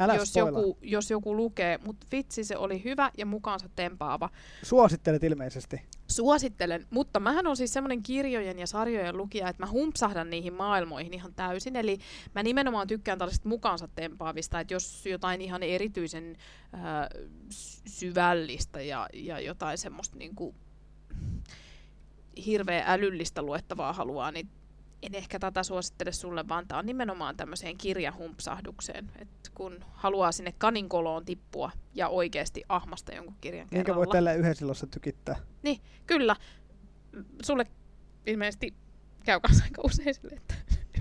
Älä 0.00 0.14
jos 0.14 0.28
spoilaa. 0.28 0.60
joku, 0.60 0.78
jos 0.82 1.10
joku 1.10 1.36
lukee, 1.36 1.78
mutta 1.84 2.06
vitsi 2.12 2.44
se 2.44 2.56
oli 2.56 2.84
hyvä 2.84 3.10
ja 3.18 3.26
mukaansa 3.26 3.68
tempaava. 3.76 4.30
Suosittelet 4.62 5.24
ilmeisesti. 5.24 5.80
Suosittelen, 6.08 6.86
mutta 6.90 7.20
mähän 7.20 7.46
on 7.46 7.56
siis 7.56 7.72
semmoinen 7.72 8.02
kirjojen 8.02 8.58
ja 8.58 8.66
sarjojen 8.66 9.16
lukija, 9.16 9.48
että 9.48 9.62
mä 9.62 9.70
humpsahdan 9.70 10.30
niihin 10.30 10.52
maailmoihin 10.52 11.14
ihan 11.14 11.34
täysin. 11.34 11.76
Eli 11.76 11.98
mä 12.34 12.42
nimenomaan 12.42 12.86
tykkään 12.86 13.18
tällaisista 13.18 13.48
mukaansa 13.48 13.88
tempaavista, 13.94 14.60
että 14.60 14.74
jos 14.74 15.06
jotain 15.06 15.40
ihan 15.40 15.62
erityisen 15.62 16.36
äh, 16.74 16.80
sy- 17.50 17.82
syvällistä 17.86 18.82
ja, 18.82 19.08
ja 19.12 19.40
jotain 19.40 19.78
semmoista 19.78 20.16
niinku 20.16 20.54
hirveän 22.46 22.84
älyllistä 22.86 23.42
luettavaa 23.42 23.92
haluaa, 23.92 24.30
niin 24.30 24.48
en 25.02 25.14
ehkä 25.14 25.38
tätä 25.38 25.62
suosittele 25.62 26.12
sulle, 26.12 26.48
vaan 26.48 26.68
tämä 26.68 26.78
on 26.78 26.86
nimenomaan 26.86 27.36
tämmöiseen 27.36 27.78
kirjahumpsahdukseen, 27.78 29.10
että 29.18 29.50
kun 29.54 29.84
haluaa 29.92 30.32
sinne 30.32 30.54
kaninkoloon 30.58 31.24
tippua 31.24 31.70
ja 31.94 32.08
oikeasti 32.08 32.62
ahmasta 32.68 33.14
jonkun 33.14 33.36
kirjan 33.40 33.68
Minkä 33.70 33.84
kerralla. 33.84 34.06
voi 34.06 34.12
tällä 34.12 34.32
yhdessä 34.34 34.64
ilossa 34.64 34.86
tykittää. 34.86 35.36
Kyllä. 36.06 36.36
M- 37.12 37.20
Sulle 37.42 37.66
ilmeisesti 38.26 38.74
käy 39.24 39.40
kanssa 39.40 39.64
aika 39.64 39.82
usein 39.84 40.14
sille, 40.14 40.36
että 40.36 40.54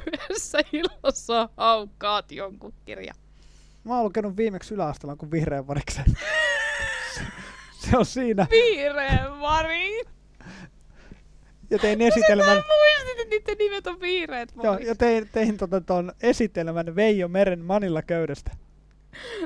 yhdessä 0.08 0.60
illossa 0.74 1.50
haukkaat 1.58 2.32
jonkun 2.32 2.74
kirja. 2.86 3.14
Mä 3.84 3.96
oon 3.96 4.04
lukenut 4.06 4.38
viimeksi 4.38 4.74
yläasteella 4.74 5.16
kuin 5.16 5.32
vihreän 5.32 5.68
variksen. 5.68 6.06
se, 7.82 7.98
on 7.98 8.06
siinä. 8.06 8.48
Vihreän 8.52 9.40
vari! 9.42 10.02
Ja 11.70 11.80
tein 11.80 12.02
esitelmän, 12.02 12.58
Mä 12.58 12.64
muistin, 12.78 13.22
että 13.22 13.36
niiden 13.36 13.58
nimet 13.58 13.88
on 13.88 14.02
vihreät 14.02 14.54
joo, 14.64 14.78
ja 14.78 14.96
tein, 14.96 15.30
tein 15.32 15.58
tota 15.58 15.82
ton 15.82 16.12
esitelmän 16.22 16.96
Veijo 16.96 17.28
Meren 17.28 17.66
Manilla 17.66 18.02
köydestä. 18.02 18.52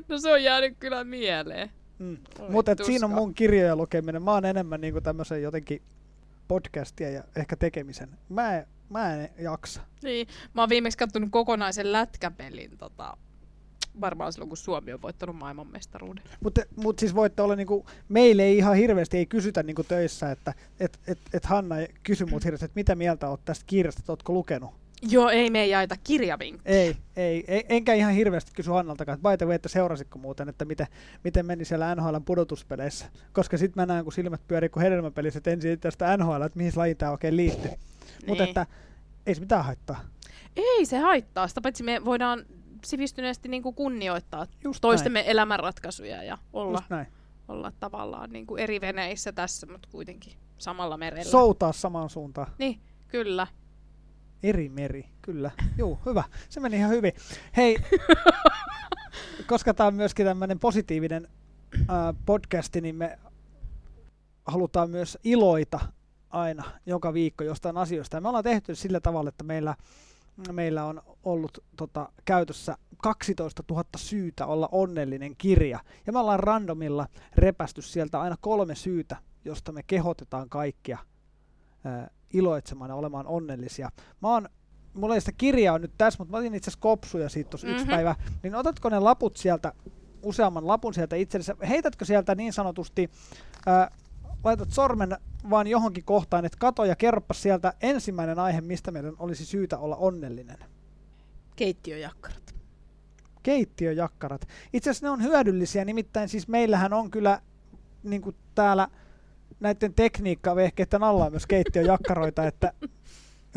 No 0.07 0.19
se 0.19 0.31
on 0.31 0.43
jäänyt 0.43 0.77
kyllä 0.79 1.03
mieleen. 1.03 1.71
Mm. 1.99 2.17
Mutta 2.49 2.75
siinä 2.85 3.05
on 3.05 3.13
mun 3.13 3.33
kirjojen 3.33 3.77
lukeminen. 3.77 4.23
Mä 4.23 4.31
oon 4.31 4.45
enemmän 4.45 4.81
niinku 4.81 5.01
tämmöisen 5.01 5.41
jotenkin 5.41 5.81
podcastia 6.47 7.09
ja 7.09 7.23
ehkä 7.35 7.55
tekemisen. 7.55 8.09
Mä 8.29 8.57
en, 8.57 8.67
mä 8.89 9.15
en 9.15 9.29
jaksa. 9.37 9.81
Niin, 10.03 10.27
mä 10.53 10.61
oon 10.61 10.69
viimeksi 10.69 10.97
kattonut 10.97 11.29
kokonaisen 11.31 11.91
lätkäpelin 11.91 12.77
tota, 12.77 13.17
varmaan 14.01 14.33
silloin, 14.33 14.49
kun 14.49 14.57
Suomi 14.57 14.93
on 14.93 15.01
voittanut 15.01 15.35
maailmanmestaruuden. 15.35 16.23
Mutta 16.43 16.61
mut 16.75 16.99
siis 16.99 17.15
voitte 17.15 17.41
olla 17.41 17.55
niinku, 17.55 17.85
meille 18.09 18.43
ei 18.43 18.57
ihan 18.57 18.75
hirveästi 18.75 19.17
ei 19.17 19.25
kysytä 19.25 19.63
niinku 19.63 19.83
töissä, 19.83 20.31
että 20.31 20.53
et, 20.79 20.99
et, 21.07 21.19
et 21.33 21.45
Hanna 21.45 21.79
ei 21.79 21.87
kysy 22.03 22.25
mut 22.25 22.45
hirveästi, 22.45 22.65
että 22.65 22.79
mitä 22.79 22.95
mieltä 22.95 23.29
oot 23.29 23.45
tästä 23.45 23.65
kirjasta, 23.67 23.99
että 23.99 24.11
ootko 24.11 24.33
lukenut. 24.33 24.73
Joo, 25.09 25.29
ei 25.29 25.49
me 25.49 25.61
ei 25.61 25.69
jaeta 25.69 25.95
kirjavinkkejä. 26.03 26.79
Ei, 26.79 26.95
ei, 27.15 27.43
ei, 27.47 27.65
enkä 27.69 27.93
ihan 27.93 28.13
hirveästi 28.13 28.51
kysy 28.55 28.71
Hannaltakaan, 28.71 29.15
että 29.15 29.29
by 29.29 29.37
the 29.37 29.45
way, 29.45 29.55
että 29.55 29.69
seurasitko 29.69 30.19
muuten, 30.19 30.49
että 30.49 30.65
miten, 30.65 30.87
miten 31.23 31.45
meni 31.45 31.65
siellä 31.65 31.95
NHL 31.95 32.15
pudotuspeleissä. 32.25 33.05
Koska 33.33 33.57
sitten 33.57 33.81
mä 33.81 33.85
näen, 33.85 34.03
kun 34.03 34.13
silmät 34.13 34.41
pyörii 34.47 34.69
kuin 34.69 34.83
hedelmäpelissä, 34.83 35.37
että 35.37 35.51
ensin 35.51 35.79
tästä 35.79 36.17
NHL, 36.17 36.41
että 36.41 36.57
mihin 36.57 36.71
lajiin 36.75 36.97
tämä 36.97 37.11
oikein 37.11 37.37
liittyy. 37.37 37.71
Niin. 37.71 37.79
Mutta 38.27 38.43
että 38.43 38.65
ei 39.25 39.35
se 39.35 39.41
mitään 39.41 39.65
haittaa. 39.65 40.01
Ei 40.55 40.85
se 40.85 40.97
haittaa, 40.97 41.47
sitä 41.47 41.61
paitsi 41.61 41.83
me 41.83 42.05
voidaan 42.05 42.45
sivistyneesti 42.85 43.49
niin 43.49 43.63
kuin 43.63 43.75
kunnioittaa 43.75 44.45
Just 44.63 44.81
toistemme 44.81 45.23
elämänratkaisuja 45.27 46.23
ja 46.23 46.35
näin. 46.35 46.47
olla, 46.53 46.77
Just 46.77 46.89
näin. 46.89 47.07
olla 47.47 47.71
tavallaan 47.79 48.29
niin 48.29 48.47
kuin 48.47 48.59
eri 48.63 48.81
veneissä 48.81 49.31
tässä, 49.31 49.67
mutta 49.67 49.89
kuitenkin 49.91 50.33
samalla 50.57 50.97
merellä. 50.97 51.31
Soutaa 51.31 51.71
samaan 51.71 52.09
suuntaan. 52.09 52.47
Niin, 52.57 52.79
kyllä. 53.07 53.47
Eri 54.43 54.69
meri, 54.69 55.05
kyllä. 55.21 55.51
Juu, 55.77 55.99
hyvä. 56.05 56.23
Se 56.49 56.59
meni 56.59 56.77
ihan 56.77 56.91
hyvin. 56.91 57.13
Hei, 57.57 57.77
koska 59.49 59.73
tämä 59.73 59.87
on 59.87 59.93
myöskin 59.95 60.25
tämmöinen 60.25 60.59
positiivinen 60.59 61.27
äh, 61.79 62.15
podcasti, 62.25 62.81
niin 62.81 62.95
me 62.95 63.19
halutaan 64.45 64.89
myös 64.89 65.17
iloita 65.23 65.79
aina 66.29 66.63
joka 66.85 67.13
viikko 67.13 67.43
jostain 67.43 67.77
asioista. 67.77 68.17
Ja 68.17 68.21
me 68.21 68.27
ollaan 68.27 68.43
tehty 68.43 68.75
sillä 68.75 68.99
tavalla, 68.99 69.29
että 69.29 69.43
meillä, 69.43 69.75
meillä 70.51 70.85
on 70.85 71.01
ollut 71.23 71.63
tota, 71.77 72.09
käytössä 72.25 72.77
12 72.97 73.63
000 73.69 73.83
syytä 73.95 74.45
olla 74.45 74.69
onnellinen 74.71 75.35
kirja. 75.37 75.79
Ja 76.07 76.13
me 76.13 76.19
ollaan 76.19 76.39
randomilla 76.39 77.07
repästy 77.35 77.81
sieltä 77.81 78.21
aina 78.21 78.35
kolme 78.41 78.75
syytä, 78.75 79.17
josta 79.45 79.71
me 79.71 79.83
kehotetaan 79.83 80.49
kaikkia 80.49 80.97
äh, 81.85 82.09
iloitsemaan 82.33 82.89
ja 82.89 82.95
olemaan 82.95 83.27
onnellisia. 83.27 83.89
Mä 84.21 84.29
oon, 84.29 84.49
mulla 84.93 85.15
ei 85.15 85.21
sitä 85.21 85.31
kirjaa 85.37 85.79
nyt 85.79 85.91
tässä, 85.97 86.17
mutta 86.17 86.31
mä 86.31 86.37
otin 86.37 86.55
itse 86.55 86.69
asiassa 86.69 86.81
kopsuja 86.81 87.29
siitä 87.29 87.49
tuossa 87.49 87.67
mm-hmm. 87.67 87.75
yksi 87.75 87.85
Mhm. 87.85 87.95
päivä. 87.95 88.15
Niin 88.43 88.55
otatko 88.55 88.89
ne 88.89 88.99
laput 88.99 89.37
sieltä, 89.37 89.73
useamman 90.23 90.67
lapun 90.67 90.93
sieltä 90.93 91.15
itsellesi, 91.15 91.51
heitätkö 91.69 92.05
sieltä 92.05 92.35
niin 92.35 92.53
sanotusti, 92.53 93.09
ää, 93.65 93.91
laitat 94.43 94.71
sormen 94.71 95.17
vaan 95.49 95.67
johonkin 95.67 96.03
kohtaan, 96.03 96.45
että 96.45 96.57
kato 96.59 96.85
ja 96.85 96.95
kerropa 96.95 97.33
sieltä 97.33 97.73
ensimmäinen 97.81 98.39
aihe, 98.39 98.61
mistä 98.61 98.91
meidän 98.91 99.13
olisi 99.19 99.45
syytä 99.45 99.77
olla 99.77 99.95
onnellinen. 99.95 100.57
Keittiöjakkarat. 101.55 102.55
Keittiöjakkarat. 103.43 104.47
Itse 104.73 104.89
asiassa 104.89 105.05
ne 105.05 105.09
on 105.09 105.23
hyödyllisiä, 105.23 105.85
nimittäin 105.85 106.29
siis 106.29 106.47
meillähän 106.47 106.93
on 106.93 107.11
kyllä 107.11 107.41
niin 108.03 108.21
kuin 108.21 108.35
täällä 108.55 108.87
näiden 109.59 109.93
tekniikkavehkeiden 109.93 111.03
alla 111.03 111.25
on 111.25 111.31
myös 111.31 111.47
keittiöjakkaroita, 111.47 112.47
että 112.47 112.73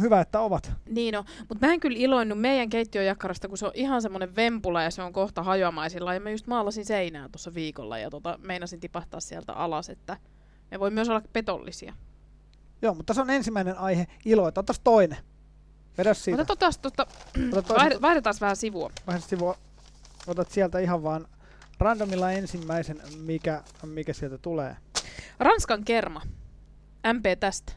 hyvä, 0.00 0.20
että 0.20 0.40
ovat. 0.40 0.72
Niin 0.88 1.16
on, 1.18 1.24
mutta 1.48 1.66
mä 1.66 1.72
en 1.72 1.80
kyllä 1.80 1.98
iloinnut 1.98 2.40
meidän 2.40 2.68
keittiöjakkarasta, 2.68 3.48
kun 3.48 3.58
se 3.58 3.66
on 3.66 3.72
ihan 3.74 4.02
semmoinen 4.02 4.36
vempula 4.36 4.82
ja 4.82 4.90
se 4.90 5.02
on 5.02 5.12
kohta 5.12 5.42
hajoamaisilla. 5.42 6.14
Ja 6.14 6.20
mä 6.20 6.30
just 6.30 6.46
maalasin 6.46 6.84
seinää 6.84 7.28
tuossa 7.28 7.54
viikolla 7.54 7.98
ja 7.98 8.10
tota, 8.10 8.38
meinasin 8.42 8.80
tipahtaa 8.80 9.20
sieltä 9.20 9.52
alas, 9.52 9.90
että 9.90 10.16
me 10.70 10.80
voi 10.80 10.90
myös 10.90 11.08
olla 11.08 11.22
petollisia. 11.32 11.94
Joo, 12.82 12.94
mutta 12.94 13.14
se 13.14 13.20
on 13.20 13.30
ensimmäinen 13.30 13.78
aihe, 13.78 14.06
iloita. 14.24 14.60
Otas 14.60 14.80
toinen. 14.80 15.18
Vedä 15.98 16.14
siitä. 16.14 16.44
Taas 16.44 16.78
tuota, 16.78 17.06
Ota 17.52 17.62
toisen, 17.62 17.76
vaihde- 17.92 18.00
vaihdetaan 18.02 18.34
vähän 18.40 18.56
sivua. 18.56 18.90
vaihda 19.06 19.20
sivua. 19.26 19.56
Otat 20.26 20.50
sieltä 20.50 20.78
ihan 20.78 21.02
vaan 21.02 21.26
randomilla 21.78 22.32
ensimmäisen, 22.32 23.00
mikä, 23.18 23.62
mikä 23.86 24.12
sieltä 24.12 24.38
tulee. 24.38 24.76
Ranskan 25.38 25.84
kerma. 25.84 26.22
MP 27.12 27.24
tästä. 27.40 27.72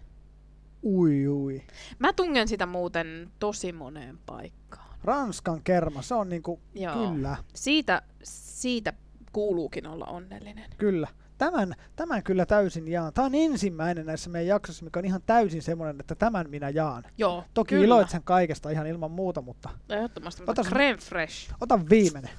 Ui, 0.83 1.27
ui. 1.27 1.61
Mä 1.99 2.13
tungen 2.13 2.47
sitä 2.47 2.65
muuten 2.65 3.31
tosi 3.39 3.71
moneen 3.71 4.19
paikkaan. 4.25 4.89
Ranskan 5.03 5.61
kerma, 5.63 6.01
se 6.01 6.13
on 6.15 6.29
niinku, 6.29 6.59
Joo. 6.73 6.95
kyllä, 7.11 7.37
Siitä, 7.55 8.01
siitä 8.23 8.93
kuuluukin 9.31 9.87
olla 9.87 10.05
onnellinen. 10.05 10.69
kyllä. 10.77 11.07
Tämän, 11.39 11.73
tämän 11.95 12.23
kyllä 12.23 12.45
täysin 12.45 12.87
jaan. 12.87 13.13
Tämä 13.13 13.25
on 13.25 13.35
ensimmäinen 13.35 14.05
näissä 14.05 14.29
meidän 14.29 14.47
jaksossa, 14.47 14.85
mikä 14.85 14.99
on 14.99 15.05
ihan 15.05 15.21
täysin 15.25 15.61
semmoinen, 15.61 15.99
että 15.99 16.15
tämän 16.15 16.49
minä 16.49 16.69
jaan. 16.69 17.03
Joo, 17.17 17.43
Toki 17.53 17.69
kyllä. 17.69 17.85
iloitsen 17.85 18.23
kaikesta 18.23 18.69
ihan 18.69 18.87
ilman 18.87 19.11
muuta, 19.11 19.41
mutta 19.41 19.69
Ehdottomasti, 19.89 20.41
mutta 20.41 20.61
Ota 20.61 20.69
creme 20.69 20.97
fresh. 20.97 21.53
ota 21.61 21.79
viimeinen. 21.89 22.31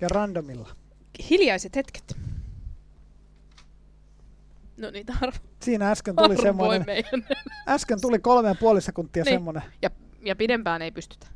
Ja 0.00 0.08
randomilla. 0.08 0.68
Hiljaiset 1.30 1.76
hetket. 1.76 2.16
No 4.76 4.90
niitä 4.90 5.12
harvo, 5.12 5.36
Siinä 5.62 5.90
äsken 5.90 6.16
tuli 6.16 6.36
semmoinen, 6.36 6.86
äsken 7.68 8.00
tuli 8.00 8.18
kolme 8.18 8.48
ja 8.48 8.54
puoli 8.54 8.80
sekuntia 8.80 9.24
Niin. 9.24 9.34
semmoinen, 9.34 9.62
Ja, 9.82 9.90
ja 10.24 10.36
pidempään 10.36 10.82
ei 10.82 10.90
pystytä. 10.90 11.26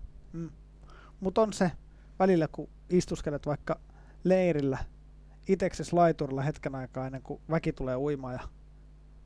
mutta 1.21 1.43
on 1.43 1.53
se 1.53 1.73
välillä, 2.19 2.49
kun 2.53 2.69
istuskelet 2.91 3.47
vaikka 3.47 3.81
leirillä, 4.25 4.79
itekses 5.49 5.93
laiturilla 5.93 6.43
hetken 6.43 6.75
aikaa 6.75 7.07
ennen 7.07 7.23
kuin 7.23 7.41
väki 7.51 7.73
tulee 7.73 7.97
uimaan 7.97 8.35
ja 8.35 8.41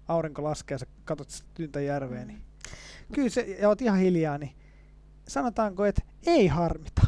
aurinko 0.09 0.43
laskee 0.43 0.75
ja 0.75 0.79
sä 0.79 0.87
katsot 1.05 1.31
sitä 1.31 1.49
tyntä 1.55 1.81
järveä, 1.81 2.25
niin 2.25 2.43
kyllä 3.15 3.29
se, 3.29 3.41
ja 3.41 3.69
oot 3.69 3.83
ihan 3.83 3.99
hiljaa, 3.99 4.39
niin 4.39 4.53
sanotaanko, 5.29 5.85
että 5.85 6.03
ei 6.27 6.47
harmita. 6.47 7.03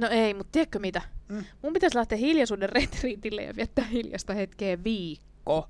No 0.00 0.08
ei, 0.08 0.34
mutta 0.34 0.52
tiedätkö 0.52 0.78
mitä? 0.78 1.02
Mm. 1.28 1.44
Mun 1.62 1.72
pitäisi 1.72 1.96
lähteä 1.96 2.18
hiljaisuuden 2.18 2.68
retriitille 2.68 3.42
ja 3.42 3.56
viettää 3.56 3.84
hiljasta 3.84 4.34
hetkeä 4.34 4.84
viikko 4.84 5.68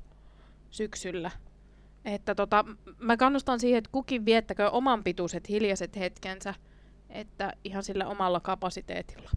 syksyllä. 0.71 1.31
Että 2.05 2.35
tota, 2.35 2.65
mä 2.99 3.17
kannustan 3.17 3.61
siihen, 3.61 3.79
että 3.79 3.91
kukin 3.93 4.25
viettäkö 4.25 4.71
oman 4.71 5.05
pituiset 5.05 5.49
hiljaiset 5.49 5.97
hetkensä, 5.97 6.55
että 7.11 7.53
ihan 7.65 7.83
sillä 7.83 8.07
omalla 8.07 8.41
kapasiteetilla. 8.41 9.31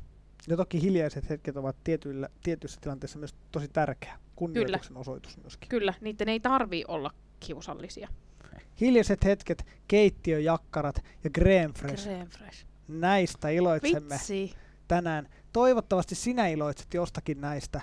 Ja 0.47 0.57
toki 0.57 0.81
hiljaiset 0.81 1.29
hetket 1.29 1.57
ovat 1.57 1.75
tietyillä, 1.83 2.29
tietyissä 2.43 2.81
tilanteissa 2.81 3.19
myös 3.19 3.35
tosi 3.51 3.67
tärkeä 3.67 4.19
kunnioituksen 4.35 4.97
osoitus 4.97 5.37
myöskin. 5.37 5.69
Kyllä, 5.69 5.93
niiden 6.01 6.29
ei 6.29 6.39
tarvii 6.39 6.85
olla 6.87 7.11
kiusallisia. 7.39 8.07
Hiljaiset 8.81 9.23
hetket, 9.25 9.65
keittiöjakkarat 9.87 11.03
ja 11.23 11.29
crème 11.37 11.73
fresh. 11.79 12.03
Creme 12.03 12.25
fresh. 12.25 12.65
Näistä 12.87 13.49
iloitsemme 13.49 14.15
Vitsi. 14.15 14.53
tänään. 14.87 15.29
Toivottavasti 15.53 16.15
sinä 16.15 16.47
iloitset 16.47 16.93
jostakin 16.93 17.41
näistä. 17.41 17.81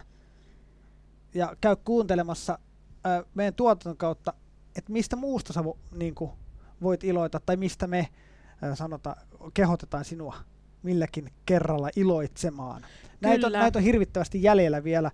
Ja 1.34 1.56
käy 1.60 1.76
kuuntelemassa 1.76 2.58
ö, 3.06 3.26
meidän 3.34 3.54
tuotanton 3.54 3.96
kautta, 3.96 4.34
että 4.76 4.92
mistä 4.92 5.16
muusta 5.16 5.52
sä 5.52 5.64
vo, 5.64 5.78
niin 5.94 6.14
kuin, 6.14 6.30
voit 6.82 7.04
iloita, 7.04 7.40
tai 7.40 7.56
mistä 7.56 7.86
me 7.86 8.08
ö, 8.62 8.76
sanota, 8.76 9.16
kehotetaan 9.54 10.04
sinua 10.04 10.36
milläkin 10.82 11.30
kerralla 11.46 11.88
iloitsemaan. 11.96 12.86
Näitä 13.20 13.46
on, 13.46 13.52
näitä 13.52 13.78
on 13.78 13.84
hirvittävästi 13.84 14.42
jäljellä 14.42 14.84
vielä. 14.84 15.10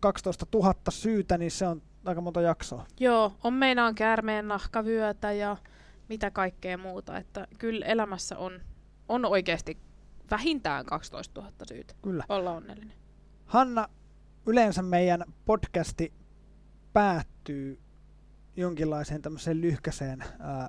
12 0.00 0.46
000 0.54 0.74
syytä, 0.88 1.38
niin 1.38 1.50
se 1.50 1.66
on 1.66 1.82
aika 2.04 2.20
monta 2.20 2.40
jaksoa. 2.40 2.86
Joo, 3.00 3.32
on 3.44 3.54
meinaan 3.54 3.94
käärmeen 3.94 4.48
nahkavyötä 4.48 5.32
ja 5.32 5.56
mitä 6.08 6.30
kaikkea 6.30 6.78
muuta. 6.78 7.18
Että 7.18 7.46
kyllä 7.58 7.86
elämässä 7.86 8.38
on, 8.38 8.60
on 9.08 9.24
oikeasti 9.24 9.78
vähintään 10.30 10.86
12 10.86 11.40
000 11.40 11.52
syytä 11.68 11.94
Kyllä. 12.02 12.24
olla 12.28 12.52
onnellinen. 12.52 12.96
Hanna, 13.46 13.88
yleensä 14.46 14.82
meidän 14.82 15.24
podcasti 15.44 16.12
päättyy 16.92 17.80
jonkinlaiseen 18.56 19.22
tämmöiseen 19.22 19.60
lyhkäiseen 19.60 20.24
ää, 20.40 20.68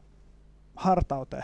hartauteen. 0.76 1.44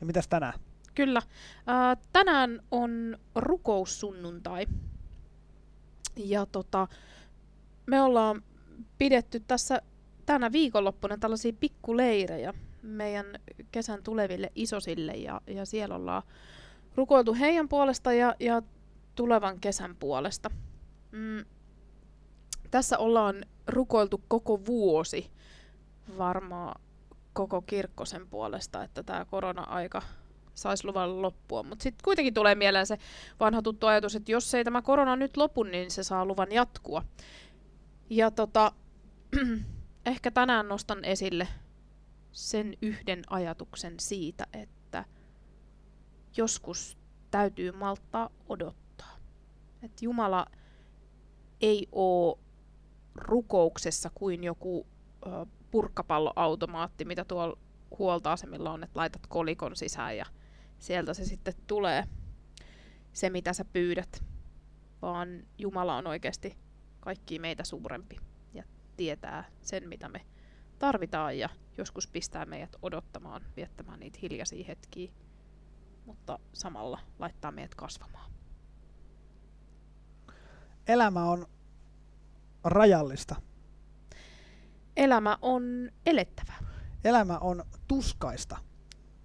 Ja 0.00 0.06
mitäs 0.06 0.28
tänään? 0.28 0.54
Kyllä. 0.96 1.22
Ää, 1.66 1.96
tänään 2.12 2.62
on 2.70 3.18
rukoussunnuntai. 3.34 4.66
Ja 6.16 6.46
tota, 6.46 6.88
me 7.86 8.02
ollaan 8.02 8.42
pidetty 8.98 9.40
tässä 9.40 9.82
tänä 10.26 10.52
viikonloppuna 10.52 11.18
tällaisia 11.18 11.52
pikkuleirejä 11.60 12.54
meidän 12.82 13.26
kesän 13.72 14.02
tuleville 14.02 14.52
isosille 14.54 15.12
ja, 15.12 15.40
ja 15.46 15.66
siellä 15.66 15.94
ollaan 15.94 16.22
rukoiltu 16.94 17.34
heidän 17.34 17.68
puolesta 17.68 18.12
ja, 18.12 18.34
ja 18.40 18.62
tulevan 19.14 19.60
kesän 19.60 19.96
puolesta. 19.96 20.50
Mm. 21.12 21.44
Tässä 22.70 22.98
ollaan 22.98 23.44
rukoiltu 23.66 24.22
koko 24.28 24.66
vuosi 24.66 25.30
varmaan 26.18 26.80
koko 27.32 27.62
kirkkosen 27.62 28.28
puolesta, 28.28 28.84
että 28.84 29.02
tämä 29.02 29.24
korona-aika 29.24 30.02
saisi 30.56 30.86
luvan 30.86 31.22
loppua. 31.22 31.62
Mutta 31.62 31.82
sitten 31.82 32.04
kuitenkin 32.04 32.34
tulee 32.34 32.54
mieleen 32.54 32.86
se 32.86 32.98
vanha 33.40 33.62
tuttu 33.62 33.86
ajatus, 33.86 34.16
että 34.16 34.32
jos 34.32 34.54
ei 34.54 34.64
tämä 34.64 34.82
korona 34.82 35.16
nyt 35.16 35.36
lopu, 35.36 35.62
niin 35.62 35.90
se 35.90 36.02
saa 36.02 36.26
luvan 36.26 36.52
jatkua. 36.52 37.02
Ja 38.10 38.30
tota, 38.30 38.72
ehkä 40.06 40.30
tänään 40.30 40.68
nostan 40.68 41.04
esille 41.04 41.48
sen 42.32 42.76
yhden 42.82 43.22
ajatuksen 43.30 43.94
siitä, 44.00 44.46
että 44.52 45.04
joskus 46.36 46.98
täytyy 47.30 47.72
malttaa 47.72 48.30
odottaa. 48.48 49.16
Että 49.82 50.04
Jumala 50.04 50.46
ei 51.60 51.88
ole 51.92 52.38
rukouksessa 53.14 54.10
kuin 54.14 54.44
joku 54.44 54.86
purkkapalloautomaatti, 55.70 57.04
mitä 57.04 57.24
tuolla 57.24 57.58
huoltoasemilla 57.98 58.70
on, 58.70 58.84
että 58.84 58.98
laitat 58.98 59.26
kolikon 59.26 59.76
sisään 59.76 60.16
ja 60.16 60.26
sieltä 60.78 61.14
se 61.14 61.24
sitten 61.24 61.54
tulee 61.66 62.04
se, 63.12 63.30
mitä 63.30 63.52
sä 63.52 63.64
pyydät. 63.64 64.24
Vaan 65.02 65.42
Jumala 65.58 65.96
on 65.96 66.06
oikeasti 66.06 66.58
kaikki 67.00 67.38
meitä 67.38 67.64
suurempi 67.64 68.16
ja 68.54 68.62
tietää 68.96 69.44
sen, 69.62 69.88
mitä 69.88 70.08
me 70.08 70.26
tarvitaan 70.78 71.38
ja 71.38 71.48
joskus 71.78 72.08
pistää 72.08 72.44
meidät 72.44 72.76
odottamaan, 72.82 73.42
viettämään 73.56 74.00
niitä 74.00 74.18
hiljaisia 74.22 74.64
hetkiä, 74.68 75.12
mutta 76.04 76.38
samalla 76.52 76.98
laittaa 77.18 77.52
meidät 77.52 77.74
kasvamaan. 77.74 78.30
Elämä 80.88 81.24
on 81.24 81.46
rajallista. 82.64 83.36
Elämä 84.96 85.38
on 85.42 85.90
elettävä. 86.06 86.52
Elämä 87.04 87.38
on 87.38 87.64
tuskaista. 87.88 88.56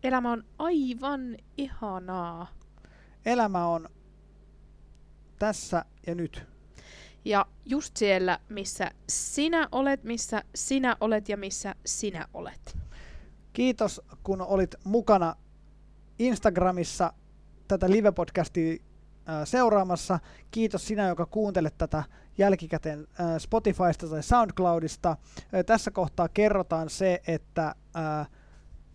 Elämä 0.04 0.32
on 0.32 0.44
aivan 0.60 1.38
ihanaa. 1.58 2.48
Elämä 3.26 3.68
on 3.68 3.90
tässä 5.40 5.86
ja 6.08 6.16
nyt. 6.16 6.46
Ja 7.26 7.46
just 7.66 7.98
siellä, 7.98 8.40
missä 8.50 8.92
sinä 9.10 9.68
olet, 9.72 10.04
missä 10.04 10.44
sinä 10.56 10.98
olet 11.00 11.30
ja 11.30 11.38
missä 11.38 11.76
sinä 11.86 12.28
olet. 12.34 12.78
Kiitos, 13.54 14.02
kun 14.24 14.42
olit 14.42 14.76
mukana 14.84 15.36
Instagramissa 16.20 17.14
tätä 17.68 17.88
live-podcastia 17.88 18.84
ää, 19.26 19.46
seuraamassa. 19.46 20.20
Kiitos 20.52 20.88
sinä, 20.88 21.08
joka 21.08 21.26
kuuntelet 21.26 21.78
tätä 21.78 22.04
jälkikäteen 22.38 23.08
ää, 23.20 23.40
Spotifysta 23.40 24.08
tai 24.08 24.24
SoundCloudista. 24.24 25.18
Ää, 25.54 25.64
Tässä 25.64 25.92
kohtaa 25.92 26.30
kerrotaan 26.30 26.90
se, 26.90 27.22
että 27.28 27.76
ää, 27.94 28.26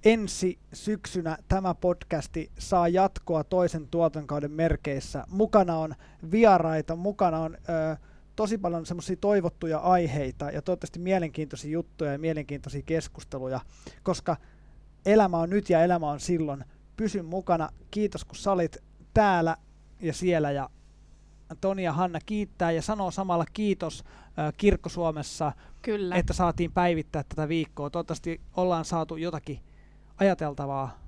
ensi 0.06 0.58
syksynä 0.72 1.38
tämä 1.48 1.74
podcasti 1.74 2.50
saa 2.58 2.88
jatkoa 2.88 3.44
toisen 3.44 3.88
tuotantokauden 3.88 4.50
merkeissä. 4.50 5.24
Mukana 5.28 5.76
on 5.76 5.94
vieraita, 6.30 6.96
mukana 6.96 7.38
on 7.38 7.56
ää, 7.68 7.96
tosi 8.36 8.58
paljon 8.58 8.86
semmoisia 8.86 9.16
toivottuja 9.16 9.78
aiheita 9.78 10.50
ja 10.50 10.62
toivottavasti 10.62 10.98
mielenkiintoisia 10.98 11.70
juttuja 11.70 12.12
ja 12.12 12.18
mielenkiintoisia 12.18 12.82
keskusteluja, 12.82 13.60
koska 14.02 14.36
elämä 15.06 15.38
on 15.38 15.50
nyt 15.50 15.70
ja 15.70 15.84
elämä 15.84 16.10
on 16.10 16.20
silloin. 16.20 16.64
Pysy 16.96 17.22
mukana. 17.22 17.68
Kiitos 17.90 18.24
kun 18.24 18.36
sä 18.36 18.52
olit 18.52 18.76
täällä 19.14 19.56
ja 20.00 20.12
siellä 20.12 20.50
ja 20.50 20.70
Toni 21.60 21.84
ja 21.84 21.92
Hanna 21.92 22.18
kiittää 22.26 22.70
ja 22.70 22.82
sanoo 22.82 23.10
samalla 23.10 23.44
kiitos 23.52 24.04
äh, 24.38 24.52
Kirkko 24.56 24.88
Suomessa, 24.88 25.52
Kyllä. 25.82 26.16
että 26.16 26.32
saatiin 26.32 26.72
päivittää 26.72 27.24
tätä 27.28 27.48
viikkoa. 27.48 27.90
Toivottavasti 27.90 28.40
ollaan 28.56 28.84
saatu 28.84 29.16
jotakin 29.16 29.60
ajateltavaa 30.20 30.98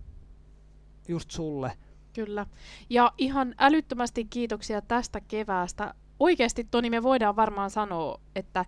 just 1.08 1.30
sulle. 1.30 1.72
Kyllä. 2.14 2.46
Ja 2.90 3.12
ihan 3.18 3.54
älyttömästi 3.58 4.24
kiitoksia 4.24 4.82
tästä 4.82 5.20
keväästä. 5.20 5.94
Oikeasti 6.20 6.64
Toni, 6.70 6.90
me 6.90 7.02
voidaan 7.02 7.36
varmaan 7.36 7.70
sanoa, 7.70 8.20
että, 8.36 8.64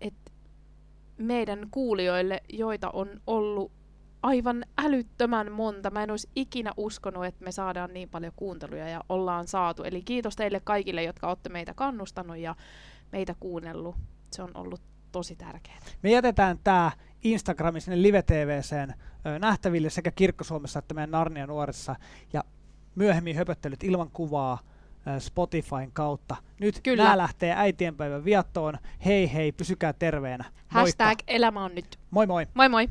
että 0.00 0.30
meidän 1.18 1.68
kuulijoille, 1.70 2.42
joita 2.48 2.90
on 2.90 3.08
ollut 3.26 3.72
aivan 4.22 4.64
älyttömän 4.78 5.52
monta. 5.52 5.90
Mä 5.90 6.02
en 6.02 6.10
olisi 6.10 6.28
ikinä 6.36 6.72
uskonut, 6.76 7.24
että 7.24 7.44
me 7.44 7.52
saadaan 7.52 7.92
niin 7.92 8.08
paljon 8.08 8.32
kuunteluja 8.36 8.88
ja 8.88 9.04
ollaan 9.08 9.48
saatu. 9.48 9.82
Eli 9.82 10.02
kiitos 10.02 10.36
teille 10.36 10.60
kaikille, 10.64 11.02
jotka 11.02 11.28
olette 11.28 11.48
meitä 11.48 11.74
kannustanut 11.74 12.36
ja 12.36 12.54
meitä 13.12 13.34
kuunnellut. 13.40 13.96
Se 14.32 14.42
on 14.42 14.50
ollut 14.54 14.80
tosi 15.12 15.36
tärkeää. 15.36 15.78
Me 16.02 16.10
jätetään 16.10 16.58
tämä 16.64 16.90
Instagramin 17.22 17.80
sinne 17.80 18.02
Live 18.02 18.22
TVCen 18.22 18.94
nähtäville 19.38 19.90
sekä 19.90 20.10
Kirkkosuomessa 20.10 20.78
että 20.78 20.94
meidän 20.94 21.10
Narnia 21.10 21.46
nuorissa. 21.46 21.96
Ja 22.32 22.44
myöhemmin 22.94 23.36
höpöttelyt 23.36 23.84
ilman 23.84 24.10
kuvaa 24.10 24.58
Spotifyn 25.18 25.90
kautta. 25.92 26.36
Nyt 26.60 26.80
Kyllä. 26.82 27.02
nämä 27.04 27.18
lähtee 27.18 27.54
äitienpäivän 27.56 28.24
viattoon. 28.24 28.78
Hei 29.04 29.32
hei, 29.32 29.52
pysykää 29.52 29.92
terveenä. 29.92 30.44
Moikka. 30.44 30.64
Hashtag 30.68 31.18
elämä 31.26 31.64
on 31.64 31.74
nyt. 31.74 31.98
Moi 32.10 32.26
moi. 32.26 32.46
Moi 32.54 32.68
moi. 32.68 32.88